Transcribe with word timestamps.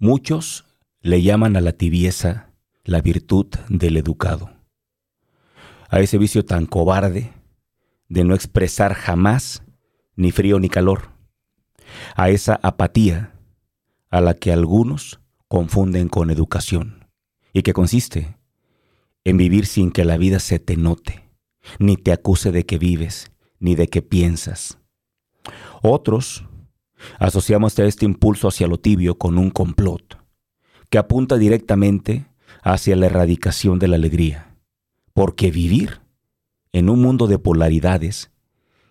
Muchos 0.00 0.64
le 1.00 1.22
llaman 1.22 1.56
a 1.56 1.60
la 1.60 1.72
tibieza 1.72 2.52
la 2.84 3.00
virtud 3.00 3.46
del 3.68 3.96
educado, 3.96 4.48
a 5.88 5.98
ese 5.98 6.18
vicio 6.18 6.44
tan 6.44 6.66
cobarde 6.66 7.32
de 8.08 8.22
no 8.22 8.36
expresar 8.36 8.94
jamás 8.94 9.64
ni 10.14 10.30
frío 10.30 10.60
ni 10.60 10.68
calor, 10.68 11.10
a 12.14 12.30
esa 12.30 12.60
apatía 12.62 13.34
a 14.08 14.20
la 14.20 14.34
que 14.34 14.52
algunos 14.52 15.18
confunden 15.48 16.08
con 16.08 16.30
educación 16.30 17.08
y 17.52 17.62
que 17.62 17.72
consiste 17.72 18.38
en 19.24 19.36
vivir 19.36 19.66
sin 19.66 19.90
que 19.90 20.04
la 20.04 20.16
vida 20.16 20.38
se 20.38 20.60
te 20.60 20.76
note, 20.76 21.28
ni 21.80 21.96
te 21.96 22.12
acuse 22.12 22.52
de 22.52 22.64
que 22.64 22.78
vives, 22.78 23.32
ni 23.58 23.74
de 23.74 23.88
que 23.88 24.00
piensas. 24.00 24.78
Otros 25.82 26.47
asociamos 27.18 27.78
a 27.78 27.84
este 27.84 28.04
impulso 28.04 28.48
hacia 28.48 28.66
lo 28.66 28.78
tibio 28.78 29.18
con 29.18 29.38
un 29.38 29.50
complot 29.50 30.18
que 30.90 30.98
apunta 30.98 31.36
directamente 31.36 32.26
hacia 32.62 32.96
la 32.96 33.06
erradicación 33.06 33.78
de 33.78 33.88
la 33.88 33.96
alegría, 33.96 34.56
porque 35.12 35.50
vivir 35.50 36.00
en 36.72 36.88
un 36.88 37.00
mundo 37.00 37.26
de 37.26 37.38
polaridades 37.38 38.30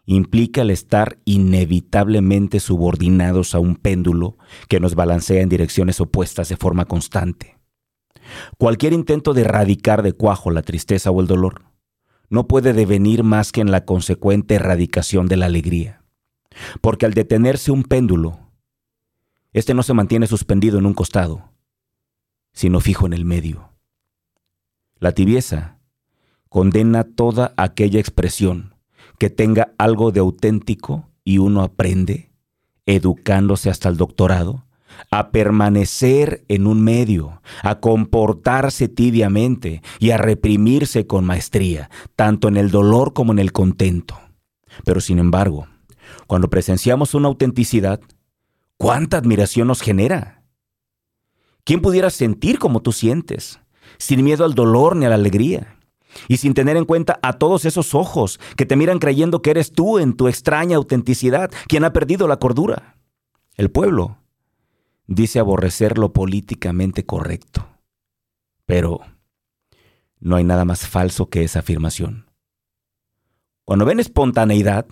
implica 0.06 0.62
el 0.62 0.72
estar 0.72 1.20
inevitablemente 1.26 2.60
subordinados 2.60 3.54
a 3.54 3.60
un 3.60 3.76
péndulo 3.76 4.38
que 4.70 4.80
nos 4.80 4.96
balancea 4.96 5.42
en 5.42 5.50
direcciones 5.50 6.00
opuestas 6.00 6.50
de 6.50 6.56
forma 6.56 6.86
constante. 6.86 7.58
Cualquier 8.58 8.94
intento 8.94 9.34
de 9.34 9.42
erradicar 9.42 10.04
de 10.04 10.14
cuajo 10.14 10.52
la 10.52 10.62
tristeza 10.62 11.12
o 11.12 11.22
el 11.22 11.28
dolor 11.28 11.64
no 12.30 12.48
puede 12.48 12.74
devenir 12.74 13.24
más 13.24 13.52
que 13.52 13.62
en 13.62 13.72
la 13.72 13.86
consecuente 13.86 14.56
erradicación 14.56 15.28
de 15.28 15.38
la 15.38 15.46
alegría. 15.46 16.04
Porque 16.82 17.06
al 17.06 17.14
detenerse 17.14 17.72
un 17.72 17.84
péndulo, 17.84 18.40
este 19.54 19.74
no 19.74 19.84
se 19.84 19.94
mantiene 19.94 20.28
suspendido 20.28 20.78
en 20.78 20.86
un 20.86 20.94
costado, 20.94 21.52
sino 22.54 22.80
fijo 22.80 23.06
en 23.06 23.14
el 23.14 23.26
medio. 23.26 23.70
La 25.00 25.12
tibieza 25.12 25.80
condena 26.50 27.04
toda 27.04 27.54
aquella 27.58 28.00
expresión 28.00 28.76
que 29.20 29.30
tenga 29.30 29.74
algo 29.78 30.12
de 30.12 30.20
auténtico 30.20 31.10
y 31.24 31.40
uno 31.40 31.62
aprende, 31.62 32.32
educándose 32.86 33.70
hasta 33.70 33.90
el 33.90 33.98
doctorado, 33.98 34.66
a 35.12 35.32
permanecer 35.32 36.44
en 36.48 36.68
un 36.68 36.84
medio, 36.84 37.42
a 37.62 37.80
comportarse 37.80 38.88
tibiamente 38.88 39.82
y 40.00 40.12
a 40.12 40.18
reprimirse 40.18 41.06
con 41.06 41.26
maestría, 41.26 41.90
tanto 42.16 42.48
en 42.48 42.58
el 42.58 42.72
dolor 42.72 43.14
como 43.14 43.34
en 43.34 43.40
el 43.40 43.52
contento. 43.52 44.20
Pero 44.86 45.02
sin 45.02 45.20
embargo, 45.20 45.68
cuando 46.28 46.50
presenciamos 46.50 47.14
una 47.14 47.30
autenticidad, 47.30 48.02
¿cuánta 48.78 49.18
admiración 49.18 49.68
nos 49.68 49.82
genera? 49.82 50.44
¿Quién 51.64 51.82
pudiera 51.82 52.10
sentir 52.10 52.60
como 52.60 52.82
tú 52.82 52.92
sientes, 52.92 53.60
sin 53.98 54.24
miedo 54.24 54.46
al 54.46 54.54
dolor 54.54 54.96
ni 54.96 55.06
a 55.06 55.10
la 55.10 55.16
alegría? 55.16 55.78
Y 56.28 56.38
sin 56.38 56.54
tener 56.54 56.78
en 56.78 56.86
cuenta 56.86 57.20
a 57.22 57.34
todos 57.34 57.66
esos 57.66 57.94
ojos 57.94 58.40
que 58.56 58.66
te 58.66 58.76
miran 58.76 59.00
creyendo 59.00 59.42
que 59.42 59.52
eres 59.52 59.72
tú 59.72 60.00
en 60.00 60.14
tu 60.14 60.28
extraña 60.28 60.78
autenticidad 60.78 61.52
quien 61.68 61.84
ha 61.84 61.94
perdido 61.94 62.28
la 62.28 62.38
cordura. 62.38 62.98
El 63.56 63.70
pueblo 63.70 64.18
dice 65.06 65.40
aborrecer 65.40 65.98
lo 65.98 66.14
políticamente 66.14 67.06
correcto. 67.06 67.68
Pero 68.66 69.02
no 70.20 70.36
hay 70.36 70.44
nada 70.44 70.66
más 70.66 70.88
falso 70.88 71.30
que 71.30 71.44
esa 71.44 71.60
afirmación. 71.60 72.30
Cuando 73.64 73.86
ven 73.86 74.00
espontaneidad, 74.00 74.88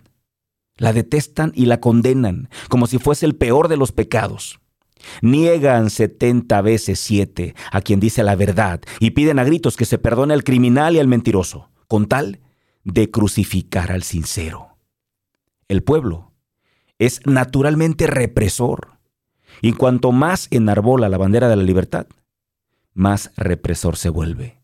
la 0.78 0.94
detestan 0.94 1.52
y 1.56 1.66
la 1.66 1.80
condenan 1.80 2.50
como 2.70 2.88
si 2.88 2.98
fuese 2.98 3.26
el 3.26 3.36
peor 3.36 3.68
de 3.68 3.78
los 3.78 3.92
pecados. 3.92 4.60
Niegan 5.22 5.90
setenta 5.90 6.62
veces 6.62 7.00
siete 7.00 7.56
a 7.72 7.82
quien 7.82 8.00
dice 8.00 8.24
la 8.24 8.36
verdad 8.36 8.82
y 9.00 9.12
piden 9.12 9.40
a 9.40 9.44
gritos 9.44 9.78
que 9.78 9.86
se 9.86 9.98
perdone 9.98 10.34
al 10.34 10.44
criminal 10.44 10.96
y 10.96 11.00
al 11.00 11.08
mentiroso, 11.08 11.70
con 11.88 12.08
tal 12.08 12.40
de 12.84 13.12
crucificar 13.12 13.92
al 13.92 14.04
sincero. 14.04 14.78
El 15.68 15.84
pueblo 15.84 16.32
es 17.00 17.22
naturalmente 17.26 18.08
represor, 18.08 18.98
y 19.62 19.74
cuanto 19.74 20.12
más 20.12 20.48
enarbola 20.52 21.10
la 21.10 21.18
bandera 21.18 21.50
de 21.50 21.56
la 21.56 21.64
libertad, 21.64 22.08
más 22.94 23.32
represor 23.36 23.98
se 23.98 24.10
vuelve. 24.10 24.62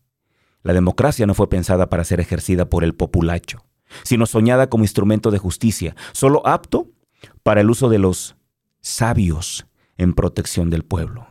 La 0.62 0.72
democracia 0.72 1.26
no 1.26 1.34
fue 1.34 1.48
pensada 1.48 1.88
para 1.88 2.04
ser 2.04 2.20
ejercida 2.20 2.68
por 2.68 2.84
el 2.84 2.94
populacho, 2.94 3.64
sino 4.02 4.26
soñada 4.26 4.68
como 4.68 4.84
instrumento 4.84 5.30
de 5.30 5.38
justicia, 5.38 5.96
solo 6.12 6.46
apto 6.46 6.88
para 7.42 7.60
el 7.60 7.70
uso 7.70 7.88
de 7.88 7.98
los 7.98 8.36
sabios 8.80 9.66
en 9.96 10.14
protección 10.14 10.70
del 10.70 10.84
pueblo. 10.84 11.26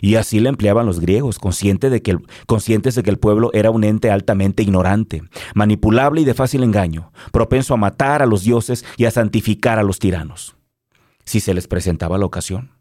Y 0.00 0.16
así 0.16 0.40
la 0.40 0.50
empleaban 0.50 0.86
los 0.86 1.00
griegos, 1.00 1.38
conscientes 1.38 1.90
de, 1.90 2.02
que 2.02 2.12
el, 2.12 2.18
conscientes 2.46 2.94
de 2.94 3.02
que 3.02 3.10
el 3.10 3.18
pueblo 3.18 3.50
era 3.54 3.70
un 3.70 3.84
ente 3.84 4.10
altamente 4.10 4.62
ignorante, 4.62 5.22
manipulable 5.54 6.20
y 6.20 6.24
de 6.24 6.34
fácil 6.34 6.62
engaño, 6.62 7.12
propenso 7.32 7.74
a 7.74 7.78
matar 7.78 8.22
a 8.22 8.26
los 8.26 8.44
dioses 8.44 8.84
y 8.96 9.06
a 9.06 9.10
santificar 9.10 9.78
a 9.78 9.82
los 9.82 9.98
tiranos, 9.98 10.56
si 11.24 11.40
se 11.40 11.54
les 11.54 11.68
presentaba 11.68 12.18
la 12.18 12.26
ocasión. 12.26 12.72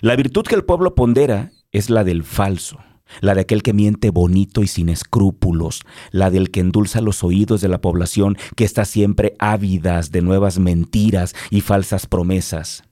La 0.00 0.16
virtud 0.16 0.44
que 0.44 0.54
el 0.54 0.64
pueblo 0.64 0.94
pondera 0.94 1.52
es 1.72 1.90
la 1.90 2.04
del 2.04 2.24
falso, 2.24 2.78
la 3.20 3.34
de 3.34 3.42
aquel 3.42 3.62
que 3.62 3.72
miente 3.72 4.10
bonito 4.10 4.62
y 4.62 4.66
sin 4.66 4.88
escrúpulos, 4.88 5.82
la 6.10 6.30
del 6.30 6.50
que 6.50 6.60
endulza 6.60 7.00
los 7.00 7.22
oídos 7.24 7.60
de 7.60 7.68
la 7.68 7.80
población 7.80 8.36
que 8.56 8.64
está 8.64 8.84
siempre 8.84 9.34
ávidas 9.38 10.10
de 10.10 10.22
nuevas 10.22 10.58
mentiras 10.58 11.34
y 11.50 11.60
falsas 11.60 12.06
promesas 12.06 12.84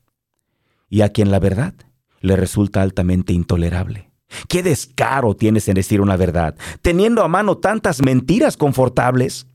y 0.90 1.00
a 1.00 1.08
quien 1.08 1.30
la 1.30 1.38
verdad 1.38 1.72
le 2.20 2.36
resulta 2.36 2.82
altamente 2.82 3.32
intolerable. 3.32 4.10
¿Qué 4.48 4.62
descaro 4.62 5.34
tienes 5.34 5.66
en 5.68 5.74
decir 5.74 6.00
una 6.00 6.16
verdad, 6.16 6.56
teniendo 6.82 7.24
a 7.24 7.28
mano 7.28 7.56
tantas 7.56 8.02
mentiras 8.02 8.56
confortables? 8.56 9.46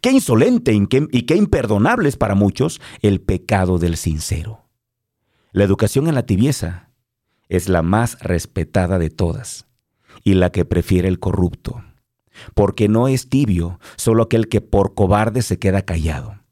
Qué 0.00 0.10
insolente 0.10 0.72
y 0.72 0.86
qué, 1.22 1.36
imperdonable 1.36 2.08
es 2.08 2.16
para 2.16 2.34
muchos 2.34 2.80
el 3.00 3.20
pecado 3.20 3.78
del 3.78 3.96
sincero. 3.96 4.64
La 5.52 5.64
educación 5.64 6.08
en 6.08 6.16
la 6.16 6.24
tibieza 6.24 6.90
es 7.48 7.68
la 7.68 7.82
más 7.82 8.18
respetada 8.20 8.98
de 8.98 9.08
todas 9.08 9.67
y 10.28 10.34
la 10.34 10.50
que 10.50 10.66
prefiere 10.66 11.08
el 11.08 11.18
corrupto, 11.18 11.82
porque 12.54 12.88
no 12.88 13.08
es 13.08 13.30
tibio 13.30 13.80
solo 13.96 14.24
aquel 14.24 14.48
que 14.48 14.60
por 14.60 14.94
cobarde 14.94 15.40
se 15.40 15.58
queda 15.58 15.82
callado, 15.82 16.42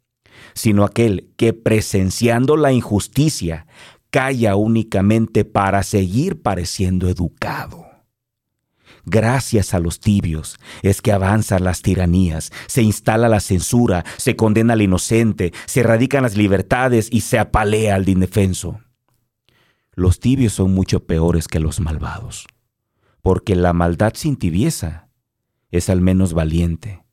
sino 0.55 0.83
aquel 0.83 1.31
que 1.37 1.53
presenciando 1.53 2.57
la 2.57 2.73
injusticia 2.73 3.67
calla 4.11 4.57
únicamente 4.57 5.45
para 5.45 5.83
seguir 5.83 6.41
pareciendo 6.41 7.09
educado. 7.11 7.85
Gracias 9.05 9.75
a 9.75 9.79
los 9.79 10.01
tibios 10.01 10.59
es 10.83 11.03
que 11.03 11.13
avanzan 11.13 11.63
las 11.63 11.83
tiranías, 11.83 12.51
se 12.67 12.83
instala 12.83 13.29
la 13.29 13.41
censura, 13.41 14.05
se 14.17 14.37
condena 14.37 14.73
al 14.73 14.81
inocente, 14.81 15.53
se 15.67 15.81
erradican 15.81 16.23
las 16.23 16.37
libertades 16.37 17.09
y 17.13 17.21
se 17.21 17.39
apalea 17.39 17.95
al 17.95 18.09
indefenso. 18.09 18.81
Los 19.93 20.19
tibios 20.19 20.55
son 20.55 20.73
mucho 20.73 21.05
peores 21.05 21.47
que 21.47 21.61
los 21.61 21.79
malvados, 21.79 22.47
porque 23.27 23.57
la 23.57 23.73
maldad 23.73 24.13
sin 24.15 24.37
tibieza 24.37 25.09
es 25.73 25.91
al 25.91 26.01
menos 26.01 26.33
valiente, 26.33 27.05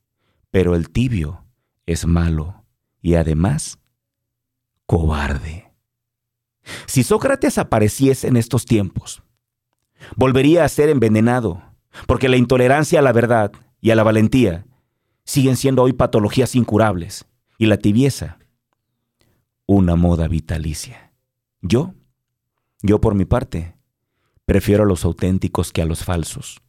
pero 0.51 0.75
el 0.75 0.91
tibio 0.91 1.44
es 1.88 2.06
malo 2.06 2.66
y 3.01 3.16
además 3.16 3.79
cobarde. 4.85 5.74
Si 6.85 7.01
Sócrates 7.01 7.57
apareciese 7.57 8.28
en 8.28 8.38
estos 8.38 8.66
tiempos, 8.66 9.24
volvería 10.16 10.63
a 10.63 10.69
ser 10.69 10.90
envenenado, 10.90 11.63
porque 12.06 12.30
la 12.30 12.38
intolerancia 12.38 13.00
a 13.00 13.01
la 13.01 13.12
verdad 13.12 13.51
y 13.81 13.90
a 13.90 13.95
la 13.95 14.03
valentía 14.03 14.68
siguen 15.24 15.56
siendo 15.56 15.81
hoy 15.81 15.94
patologías 15.94 16.53
incurables, 16.53 17.25
y 17.57 17.66
la 17.66 17.78
tibieza, 17.78 18.38
una 19.66 19.95
moda 19.95 20.28
vitalicia. 20.28 21.12
Yo, 21.63 21.95
yo 22.84 23.01
por 23.01 23.16
mi 23.16 23.25
parte, 23.25 23.78
prefiero 24.46 24.84
a 24.84 24.86
los 24.86 25.06
auténticos 25.06 25.72
que 25.72 25.81
a 25.81 25.86
los 25.86 26.04
falsos, 26.04 26.62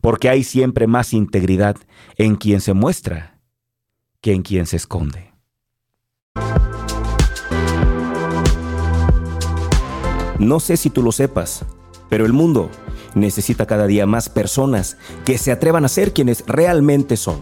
porque 0.00 0.28
hay 0.28 0.44
siempre 0.44 0.86
más 0.86 1.12
integridad 1.12 1.76
en 2.16 2.36
quien 2.36 2.60
se 2.60 2.72
muestra 2.72 3.40
que 4.20 4.32
en 4.32 4.42
quien 4.42 4.66
se 4.66 4.76
esconde. 4.76 5.32
No 10.38 10.60
sé 10.60 10.76
si 10.76 10.88
tú 10.88 11.02
lo 11.02 11.10
sepas, 11.10 11.64
pero 12.08 12.24
el 12.24 12.32
mundo 12.32 12.70
necesita 13.14 13.66
cada 13.66 13.86
día 13.86 14.06
más 14.06 14.28
personas 14.28 14.96
que 15.24 15.36
se 15.36 15.50
atrevan 15.50 15.84
a 15.84 15.88
ser 15.88 16.12
quienes 16.12 16.44
realmente 16.46 17.16
son. 17.16 17.40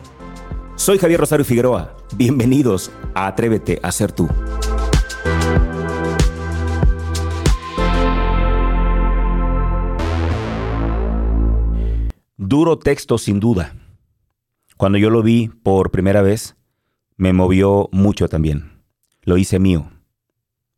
Soy 0.76 0.98
Javier 0.98 1.20
Rosario 1.20 1.44
Figueroa. 1.44 1.96
Bienvenidos 2.16 2.90
a 3.14 3.26
Atrévete 3.26 3.80
a 3.82 3.92
ser 3.92 4.12
tú. 4.12 4.28
Duro 12.46 12.78
texto 12.78 13.18
sin 13.18 13.40
duda. 13.40 13.74
Cuando 14.76 14.98
yo 14.98 15.10
lo 15.10 15.22
vi 15.22 15.48
por 15.48 15.90
primera 15.90 16.22
vez, 16.22 16.56
me 17.16 17.32
movió 17.32 17.88
mucho 17.92 18.28
también. 18.28 18.82
Lo 19.22 19.36
hice 19.36 19.58
mío. 19.58 19.90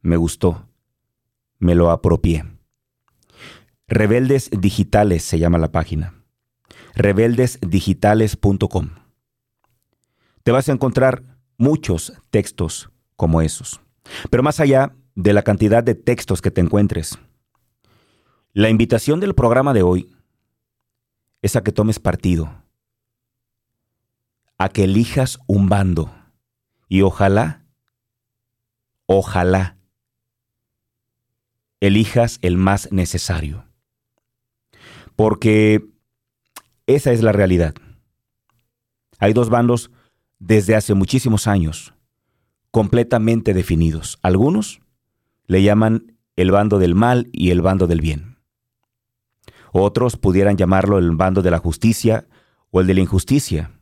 Me 0.01 0.17
gustó 0.17 0.69
me 1.59 1.75
lo 1.75 1.91
apropié. 1.91 2.45
Rebeldes 3.87 4.51
Digitales 4.51 5.23
se 5.25 5.39
llama 5.39 5.59
la 5.59 5.73
página. 5.73 6.15
Rebeldesdigitales.com. 6.95 8.91
Te 10.43 10.53
vas 10.53 10.69
a 10.69 10.73
encontrar 10.73 11.39
muchos 11.57 12.13
textos 12.31 12.91
como 13.17 13.41
esos. 13.43 13.81
Pero 14.31 14.43
más 14.43 14.61
allá 14.61 14.95
de 15.15 15.33
la 15.33 15.43
cantidad 15.43 15.83
de 15.83 15.95
textos 15.95 16.43
que 16.43 16.51
te 16.51 16.61
encuentres, 16.61 17.19
la 18.53 18.69
invitación 18.71 19.21
del 19.21 19.35
programa 19.35 19.75
de 19.75 19.83
hoy 19.83 20.15
es 21.43 21.57
a 21.57 21.63
que 21.63 21.73
tomes 21.73 21.99
partido, 21.99 22.51
a 24.59 24.69
que 24.69 24.85
elijas 24.85 25.39
un 25.47 25.69
bando 25.69 26.13
y 26.89 27.03
ojalá, 27.03 27.65
ojalá, 29.07 29.77
elijas 31.81 32.39
el 32.43 32.57
más 32.57 32.91
necesario. 32.91 33.65
Porque 35.15 35.85
esa 36.87 37.13
es 37.13 37.23
la 37.23 37.33
realidad. 37.33 37.75
Hay 39.19 39.33
dos 39.33 39.51
bandos 39.51 39.91
desde 40.39 40.77
hace 40.77 40.95
muchísimos 40.95 41.47
años, 41.47 41.95
completamente 42.71 43.55
definidos. 43.55 44.19
Algunos 44.23 44.81
le 45.47 45.63
llaman 45.63 46.17
el 46.37 46.51
bando 46.51 46.79
del 46.79 46.95
mal 46.95 47.29
y 47.33 47.51
el 47.51 47.61
bando 47.61 47.87
del 47.87 48.01
bien. 48.01 48.38
Otros 49.73 50.17
pudieran 50.17 50.57
llamarlo 50.57 50.99
el 50.99 51.11
bando 51.13 51.43
de 51.43 51.51
la 51.51 51.59
justicia 51.59 52.27
o 52.71 52.81
el 52.81 52.87
de 52.87 52.95
la 52.95 53.01
injusticia. 53.01 53.73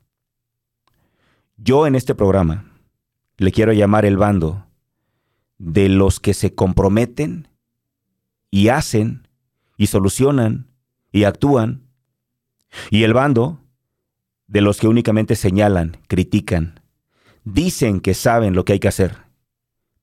Yo 1.56 1.86
en 1.86 1.94
este 1.94 2.14
programa 2.14 2.72
le 3.38 3.52
quiero 3.52 3.72
llamar 3.72 4.04
el 4.04 4.16
bando 4.16 4.66
de 5.58 5.88
los 5.88 6.20
que 6.20 6.34
se 6.34 6.54
comprometen 6.54 7.48
y 8.50 8.68
hacen 8.68 9.28
y 9.76 9.86
solucionan 9.86 10.68
y 11.12 11.24
actúan, 11.24 11.82
y 12.90 13.04
el 13.04 13.14
bando 13.14 13.60
de 14.46 14.60
los 14.60 14.78
que 14.78 14.88
únicamente 14.88 15.34
señalan, 15.34 15.98
critican, 16.08 16.80
dicen 17.44 18.00
que 18.00 18.12
saben 18.12 18.54
lo 18.54 18.64
que 18.64 18.74
hay 18.74 18.80
que 18.80 18.88
hacer, 18.88 19.16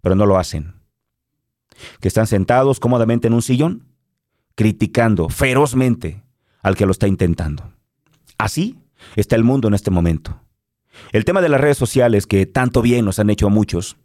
pero 0.02 0.16
no 0.16 0.26
lo 0.26 0.38
hacen. 0.38 0.74
Que 2.00 2.08
están 2.08 2.28
sentados 2.28 2.80
cómodamente 2.80 3.28
en 3.28 3.34
un 3.34 3.42
sillón, 3.42 3.93
criticando 4.56 5.30
ferozmente 5.30 6.24
al 6.62 6.76
que 6.76 6.86
lo 6.86 6.92
está 6.92 7.08
intentando. 7.08 7.74
Así 8.38 8.80
está 9.16 9.36
el 9.36 9.44
mundo 9.44 9.68
en 9.68 9.74
este 9.74 9.92
momento. 9.92 10.40
El 11.12 11.26
tema 11.26 11.42
de 11.42 11.50
las 11.50 11.62
redes 11.62 11.78
sociales, 11.78 12.28
que 12.28 12.46
tanto 12.46 12.82
bien 12.82 13.06
nos 13.06 13.20
han 13.20 13.30
hecho 13.30 13.48
a 13.48 13.50
muchos, 13.50 13.98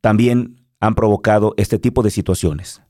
también 0.00 0.66
han 0.80 0.94
provocado 0.94 1.54
este 1.56 1.78
tipo 1.78 2.02
de 2.02 2.10
situaciones, 2.10 2.82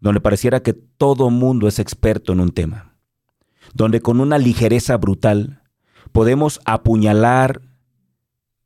donde 0.00 0.20
pareciera 0.20 0.60
que 0.60 0.72
todo 0.72 1.30
mundo 1.30 1.68
es 1.68 1.78
experto 1.78 2.32
en 2.32 2.40
un 2.40 2.50
tema, 2.50 2.96
donde 3.74 4.00
con 4.00 4.20
una 4.20 4.38
ligereza 4.38 4.96
brutal 4.96 5.62
podemos 6.12 6.60
apuñalar 6.64 7.62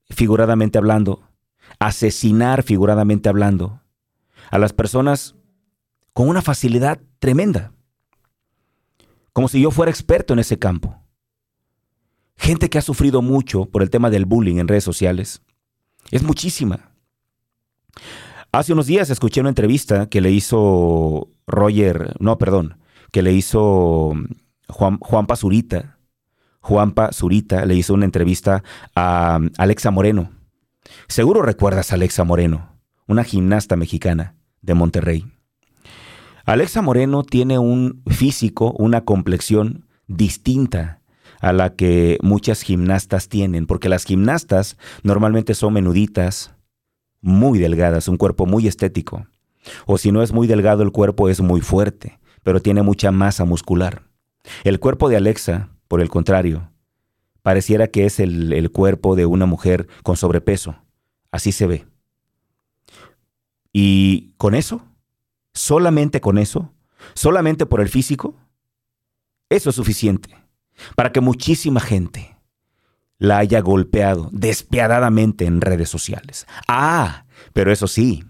figuradamente 0.08 0.78
hablando, 0.78 1.22
asesinar 1.78 2.62
figuradamente 2.62 3.28
hablando 3.28 3.80
a 4.50 4.58
las 4.58 4.72
personas 4.72 5.34
con 6.12 6.28
una 6.28 6.42
facilidad 6.42 7.00
tremenda, 7.24 7.72
como 9.32 9.48
si 9.48 9.58
yo 9.58 9.70
fuera 9.70 9.90
experto 9.90 10.34
en 10.34 10.40
ese 10.40 10.58
campo. 10.58 11.00
Gente 12.36 12.68
que 12.68 12.76
ha 12.76 12.82
sufrido 12.82 13.22
mucho 13.22 13.64
por 13.64 13.82
el 13.82 13.88
tema 13.88 14.10
del 14.10 14.26
bullying 14.26 14.56
en 14.56 14.68
redes 14.68 14.84
sociales. 14.84 15.40
Es 16.10 16.22
muchísima. 16.22 16.90
Hace 18.52 18.74
unos 18.74 18.86
días 18.86 19.08
escuché 19.08 19.40
una 19.40 19.48
entrevista 19.48 20.10
que 20.10 20.20
le 20.20 20.32
hizo 20.32 21.30
Roger, 21.46 22.14
no, 22.20 22.36
perdón, 22.36 22.76
que 23.10 23.22
le 23.22 23.32
hizo 23.32 24.12
Juan, 24.68 24.98
Juan 24.98 25.26
Pazurita. 25.26 25.98
Juanpa 26.60 27.10
Zurita 27.10 27.64
le 27.64 27.74
hizo 27.74 27.94
una 27.94 28.04
entrevista 28.04 28.62
a 28.94 29.38
Alexa 29.56 29.90
Moreno. 29.90 30.30
Seguro 31.08 31.40
recuerdas 31.40 31.90
a 31.90 31.94
Alexa 31.94 32.24
Moreno, 32.24 32.76
una 33.06 33.24
gimnasta 33.24 33.76
mexicana 33.76 34.34
de 34.60 34.74
Monterrey. 34.74 35.33
Alexa 36.44 36.82
Moreno 36.82 37.22
tiene 37.22 37.58
un 37.58 38.02
físico, 38.06 38.74
una 38.78 39.04
complexión 39.04 39.86
distinta 40.08 41.00
a 41.40 41.52
la 41.54 41.74
que 41.74 42.18
muchas 42.22 42.60
gimnastas 42.62 43.28
tienen, 43.28 43.66
porque 43.66 43.88
las 43.88 44.04
gimnastas 44.04 44.76
normalmente 45.02 45.54
son 45.54 45.72
menuditas, 45.72 46.54
muy 47.22 47.58
delgadas, 47.58 48.08
un 48.08 48.18
cuerpo 48.18 48.44
muy 48.44 48.66
estético. 48.66 49.26
O 49.86 49.96
si 49.96 50.12
no 50.12 50.22
es 50.22 50.32
muy 50.32 50.46
delgado, 50.46 50.82
el 50.82 50.92
cuerpo 50.92 51.30
es 51.30 51.40
muy 51.40 51.62
fuerte, 51.62 52.18
pero 52.42 52.60
tiene 52.60 52.82
mucha 52.82 53.10
masa 53.10 53.46
muscular. 53.46 54.02
El 54.64 54.78
cuerpo 54.78 55.08
de 55.08 55.16
Alexa, 55.16 55.70
por 55.88 56.02
el 56.02 56.10
contrario, 56.10 56.70
pareciera 57.42 57.88
que 57.88 58.04
es 58.04 58.20
el, 58.20 58.52
el 58.52 58.70
cuerpo 58.70 59.16
de 59.16 59.24
una 59.24 59.46
mujer 59.46 59.88
con 60.02 60.18
sobrepeso. 60.18 60.76
Así 61.30 61.52
se 61.52 61.66
ve. 61.66 61.86
Y 63.72 64.34
con 64.36 64.54
eso, 64.54 64.82
solamente 65.54 66.20
con 66.20 66.38
eso, 66.38 66.72
solamente 67.14 67.64
por 67.66 67.80
el 67.80 67.88
físico, 67.88 68.36
eso 69.48 69.70
es 69.70 69.76
suficiente 69.76 70.36
para 70.96 71.12
que 71.12 71.20
muchísima 71.20 71.80
gente 71.80 72.36
la 73.18 73.38
haya 73.38 73.60
golpeado 73.60 74.28
despiadadamente 74.32 75.46
en 75.46 75.60
redes 75.60 75.88
sociales. 75.88 76.46
Ah, 76.68 77.24
pero 77.52 77.72
eso 77.72 77.86
sí, 77.86 78.24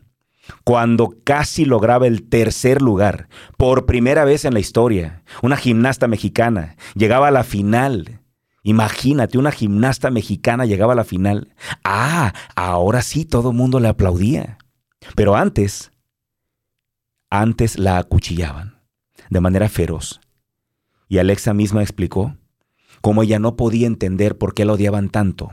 cuando 0.63 1.17
casi 1.25 1.65
lograba 1.65 2.07
el 2.07 2.29
tercer 2.29 2.83
lugar, 2.83 3.29
por 3.57 3.87
primera 3.87 4.25
vez 4.25 4.45
en 4.45 4.55
la 4.55 4.61
historia, 4.61 5.23
una 5.43 5.57
gimnasta 5.57 6.07
mexicana 6.07 6.77
llegaba 6.95 7.29
a 7.29 7.33
la 7.33 7.45
final. 7.45 8.21
Imagínate, 8.63 9.39
una 9.39 9.53
gimnasta 9.53 10.11
mexicana 10.11 10.65
llegaba 10.65 10.95
a 10.95 10.97
la 10.97 11.05
final. 11.05 11.55
Ah, 11.83 12.33
ahora 12.55 13.03
sí 13.03 13.25
todo 13.25 13.51
el 13.51 13.57
mundo 13.57 13.81
le 13.81 13.89
aplaudía. 13.89 14.59
Pero 15.15 15.37
antes, 15.37 15.93
antes 17.31 17.79
la 17.79 17.99
acuchillaban 17.99 18.81
de 19.31 19.41
manera 19.41 19.69
feroz. 19.69 20.21
Y 21.09 21.19
Alexa 21.19 21.55
misma 21.55 21.83
explicó 21.83 22.37
cómo 23.01 23.23
ella 23.23 23.39
no 23.39 23.57
podía 23.57 23.87
entender 23.87 24.39
por 24.39 24.55
qué 24.55 24.65
la 24.65 24.73
odiaban 24.73 25.11
tanto, 25.11 25.53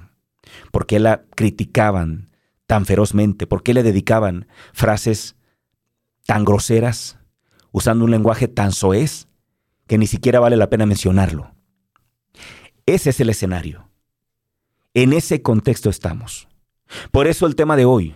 por 0.71 0.85
qué 0.85 0.99
la 0.99 1.23
criticaban 1.35 2.31
tan 2.65 2.85
ferozmente, 2.85 3.47
por 3.47 3.63
qué 3.63 3.73
le 3.73 3.83
dedicaban 3.83 4.47
frases 4.73 5.35
tan 6.25 6.45
groseras, 6.45 7.19
usando 7.71 8.05
un 8.05 8.11
lenguaje 8.11 8.47
tan 8.47 8.71
soez 8.71 9.27
que 9.87 9.97
ni 9.97 10.07
siquiera 10.07 10.39
vale 10.39 10.55
la 10.55 10.69
pena 10.69 10.85
mencionarlo. 10.85 11.53
Ese 12.85 13.09
es 13.09 13.19
el 13.19 13.29
escenario. 13.29 13.89
En 14.93 15.13
ese 15.13 15.41
contexto 15.41 15.89
estamos. 15.89 16.47
Por 17.11 17.27
eso 17.27 17.45
el 17.45 17.55
tema 17.55 17.75
de 17.75 17.85
hoy, 17.85 18.15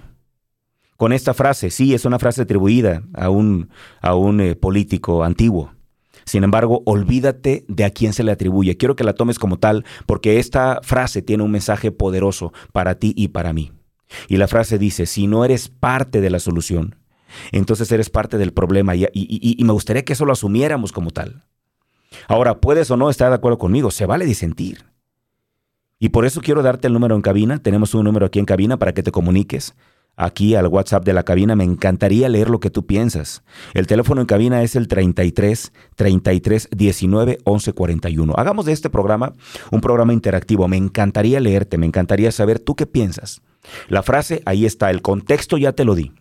con 0.98 1.14
esta 1.14 1.34
frase, 1.34 1.70
sí, 1.70 1.94
es 1.94 2.06
una 2.06 2.20
frase 2.20 2.44
atribuida 2.44 3.04
a 3.14 3.30
un, 3.30 3.70
a 4.02 4.16
un 4.16 4.42
eh, 4.42 4.56
político 4.56 5.24
antiguo, 5.24 5.76
sin 6.26 6.44
embargo, 6.44 6.82
olvídate 6.86 7.66
de 7.68 7.86
a 7.86 7.92
quién 7.92 8.12
se 8.12 8.24
le 8.24 8.32
atribuye. 8.32 8.78
Quiero 8.78 8.96
que 8.96 9.04
la 9.04 9.14
tomes 9.14 9.40
como 9.40 9.58
tal 9.58 9.86
porque 10.08 10.40
esta 10.40 10.80
frase 10.82 11.22
tiene 11.22 11.44
un 11.44 11.52
mensaje 11.52 11.92
poderoso 11.92 12.52
para 12.74 12.96
ti 12.96 13.14
y 13.16 13.30
para 13.30 13.54
mí. 13.54 13.72
Y 14.28 14.38
la 14.38 14.48
frase 14.48 14.78
dice, 14.78 15.06
si 15.06 15.28
no 15.28 15.46
eres 15.46 15.70
parte 15.70 16.22
de 16.22 16.30
la 16.32 16.40
solución, 16.40 16.96
entonces 17.52 17.92
eres 17.92 18.10
parte 18.10 18.38
del 18.38 18.54
problema 18.54 18.96
y, 18.96 19.08
y, 19.14 19.64
me 19.64 19.74
gustaría 19.74 20.04
que 20.04 20.14
eso 20.14 20.26
lo 20.26 20.34
asumiéramos 20.34 20.92
como 20.92 21.12
tal. 21.12 21.44
Ahora, 22.28 22.60
puedes 22.60 22.90
o 22.92 22.98
no 22.98 23.10
estar 23.10 23.30
de 23.30 23.36
acuerdo 23.36 23.58
conmigo, 23.58 23.92
se 23.92 24.06
vale 24.06 24.26
disentir. 24.26 24.86
Y 26.00 26.10
por 26.10 26.26
eso 26.26 26.42
quiero 26.42 26.62
darte 26.62 26.88
el 26.88 26.94
número 26.94 27.16
en 27.16 27.22
cabina. 27.22 27.60
Tenemos 27.60 27.94
un 27.94 28.04
número 28.04 28.26
aquí 28.26 28.40
en 28.40 28.46
cabina 28.46 28.78
para 28.78 28.94
que 28.94 29.04
te 29.04 29.12
comuniques 29.12 29.76
aquí 30.16 30.56
al 30.56 30.68
WhatsApp 30.68 31.06
de 31.06 31.14
la 31.14 31.24
cabina. 31.24 31.56
Me 31.56 31.64
encantaría 31.64 32.30
leer 32.30 32.50
lo 32.50 32.60
que 32.60 32.70
tú 32.70 32.86
piensas. 32.86 33.44
El 33.74 33.88
teléfono 33.88 34.22
en 34.22 34.28
cabina 34.28 34.64
es 34.64 34.76
el 34.76 34.88
33 34.88 35.72
33 35.96 36.70
19 36.72 37.40
11 37.44 37.74
41. 37.74 38.34
Hagamos 38.36 38.66
de 38.66 38.74
este 38.74 38.90
programa 38.90 39.34
un 39.72 39.82
programa 39.82 40.14
interactivo. 40.14 40.68
Me 40.68 40.78
encantaría 40.78 41.40
leerte, 41.40 41.78
me 41.78 41.86
encantaría 41.86 42.32
saber 42.32 42.60
tú 42.60 42.76
qué 42.76 42.86
piensas. 42.86 43.42
La 43.88 44.04
frase, 44.04 44.42
ahí 44.46 44.66
está, 44.66 44.92
el 44.92 45.02
contexto 45.02 45.58
ya 45.58 45.74
te 45.74 45.86
lo 45.86 45.96
di. 45.96 46.12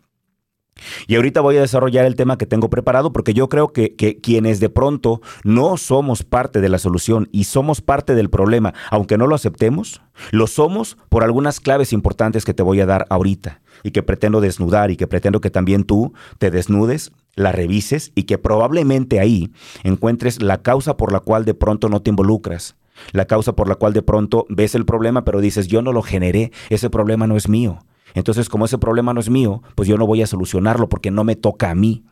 Y 1.07 1.15
ahorita 1.15 1.41
voy 1.41 1.57
a 1.57 1.61
desarrollar 1.61 2.05
el 2.05 2.17
tema 2.17 2.37
que 2.37 2.47
tengo 2.47 2.69
preparado 2.69 3.13
porque 3.13 3.33
yo 3.33 3.49
creo 3.49 3.73
que, 3.73 3.95
que, 3.95 4.21
quienes 4.21 4.59
de 4.59 4.71
pronto 4.71 5.21
no 5.45 5.77
somos 5.77 6.25
parte 6.25 6.61
de 6.61 6.69
la 6.69 6.79
solución 6.79 7.29
y 7.31 7.45
somos 7.45 7.81
parte 7.81 8.17
del 8.17 8.29
problema, 8.29 8.75
aunque 8.91 9.17
no 9.17 9.29
lo 9.29 9.37
aceptemos, 9.37 10.03
lo 10.33 10.49
somos 10.49 10.97
por 11.09 11.23
algunas 11.23 11.61
claves 11.61 11.93
importantes 11.93 12.45
que 12.45 12.55
te 12.55 12.65
voy 12.65 12.81
a 12.81 12.87
dar 12.87 13.07
ahorita 13.09 13.61
y 13.85 13.93
que 13.93 14.03
pretendo 14.03 14.41
desnudar 14.41 14.91
y 14.91 14.97
que 14.97 15.07
pretendo 15.07 15.41
que 15.41 15.51
también 15.51 15.85
tú 15.85 16.13
te 16.39 16.51
desnudes, 16.51 17.13
la 17.37 17.53
revises 17.53 18.11
y 18.17 18.25
que 18.25 18.39
probablemente 18.39 19.21
ahí 19.21 19.53
encuentres 19.85 20.43
la 20.43 20.63
causa 20.63 20.97
por 20.97 21.13
la 21.13 21.21
cual 21.21 21.45
de 21.45 21.55
pronto 21.55 21.89
no 21.89 22.03
te 22.03 22.11
involucras. 22.11 22.75
La 23.13 23.27
causa 23.27 23.55
por 23.55 23.69
la 23.69 23.75
cual 23.75 23.93
de 23.93 24.03
pronto 24.03 24.47
ves 24.49 24.75
el 24.75 24.85
problema, 24.85 25.25
pero 25.25 25.41
dices, 25.41 25.67
yo 25.69 25.83
no 25.83 25.93
lo 25.93 26.03
generé, 26.03 26.51
ese 26.71 26.91
problema 26.91 27.27
no 27.27 27.37
es 27.37 27.49
mío. 27.49 27.81
Entonces, 28.15 28.49
como 28.49 28.65
ese 28.65 28.79
problema 28.79 29.13
no 29.13 29.21
es 29.21 29.29
mío, 29.29 29.63
pues 29.75 29.89
yo 29.89 29.99
no 29.99 30.07
voy 30.07 30.23
a 30.23 30.27
solucionarlo 30.27 30.89
porque 30.89 31.11
no 31.11 31.25
me 31.25 31.37
toca 31.37 31.71
a 31.71 31.75
mí. 31.75 32.05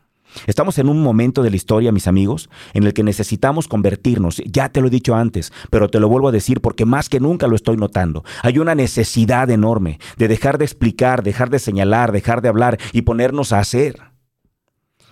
Estamos 0.47 0.79
en 0.79 0.89
un 0.89 1.03
momento 1.03 1.43
de 1.43 1.51
la 1.51 1.57
historia, 1.57 1.93
mis 1.93 2.09
amigos, 2.09 2.49
en 2.75 2.85
el 2.85 2.95
que 2.95 3.03
necesitamos 3.03 3.69
convertirnos. 3.69 4.43
Ya 4.47 4.71
te 4.71 4.81
lo 4.81 4.87
he 4.87 4.91
dicho 4.91 5.15
antes, 5.15 5.53
pero 5.71 5.89
te 5.89 6.01
lo 6.01 6.09
vuelvo 6.09 6.29
a 6.29 6.33
decir 6.33 6.61
porque 6.61 6.85
más 6.85 7.09
que 7.09 7.21
nunca 7.21 7.47
lo 7.47 7.57
estoy 7.57 7.77
notando. 7.77 8.25
Hay 8.43 8.59
una 8.59 8.75
necesidad 8.75 9.51
enorme 9.51 9.99
de 10.17 10.29
dejar 10.29 10.59
de 10.59 10.65
explicar, 10.65 11.23
dejar 11.23 11.51
de 11.51 11.59
señalar, 11.59 12.13
dejar 12.13 12.43
de 12.43 12.49
hablar 12.49 12.79
y 12.93 13.03
ponernos 13.03 13.53
a 13.53 13.61
hacer. 13.61 14.13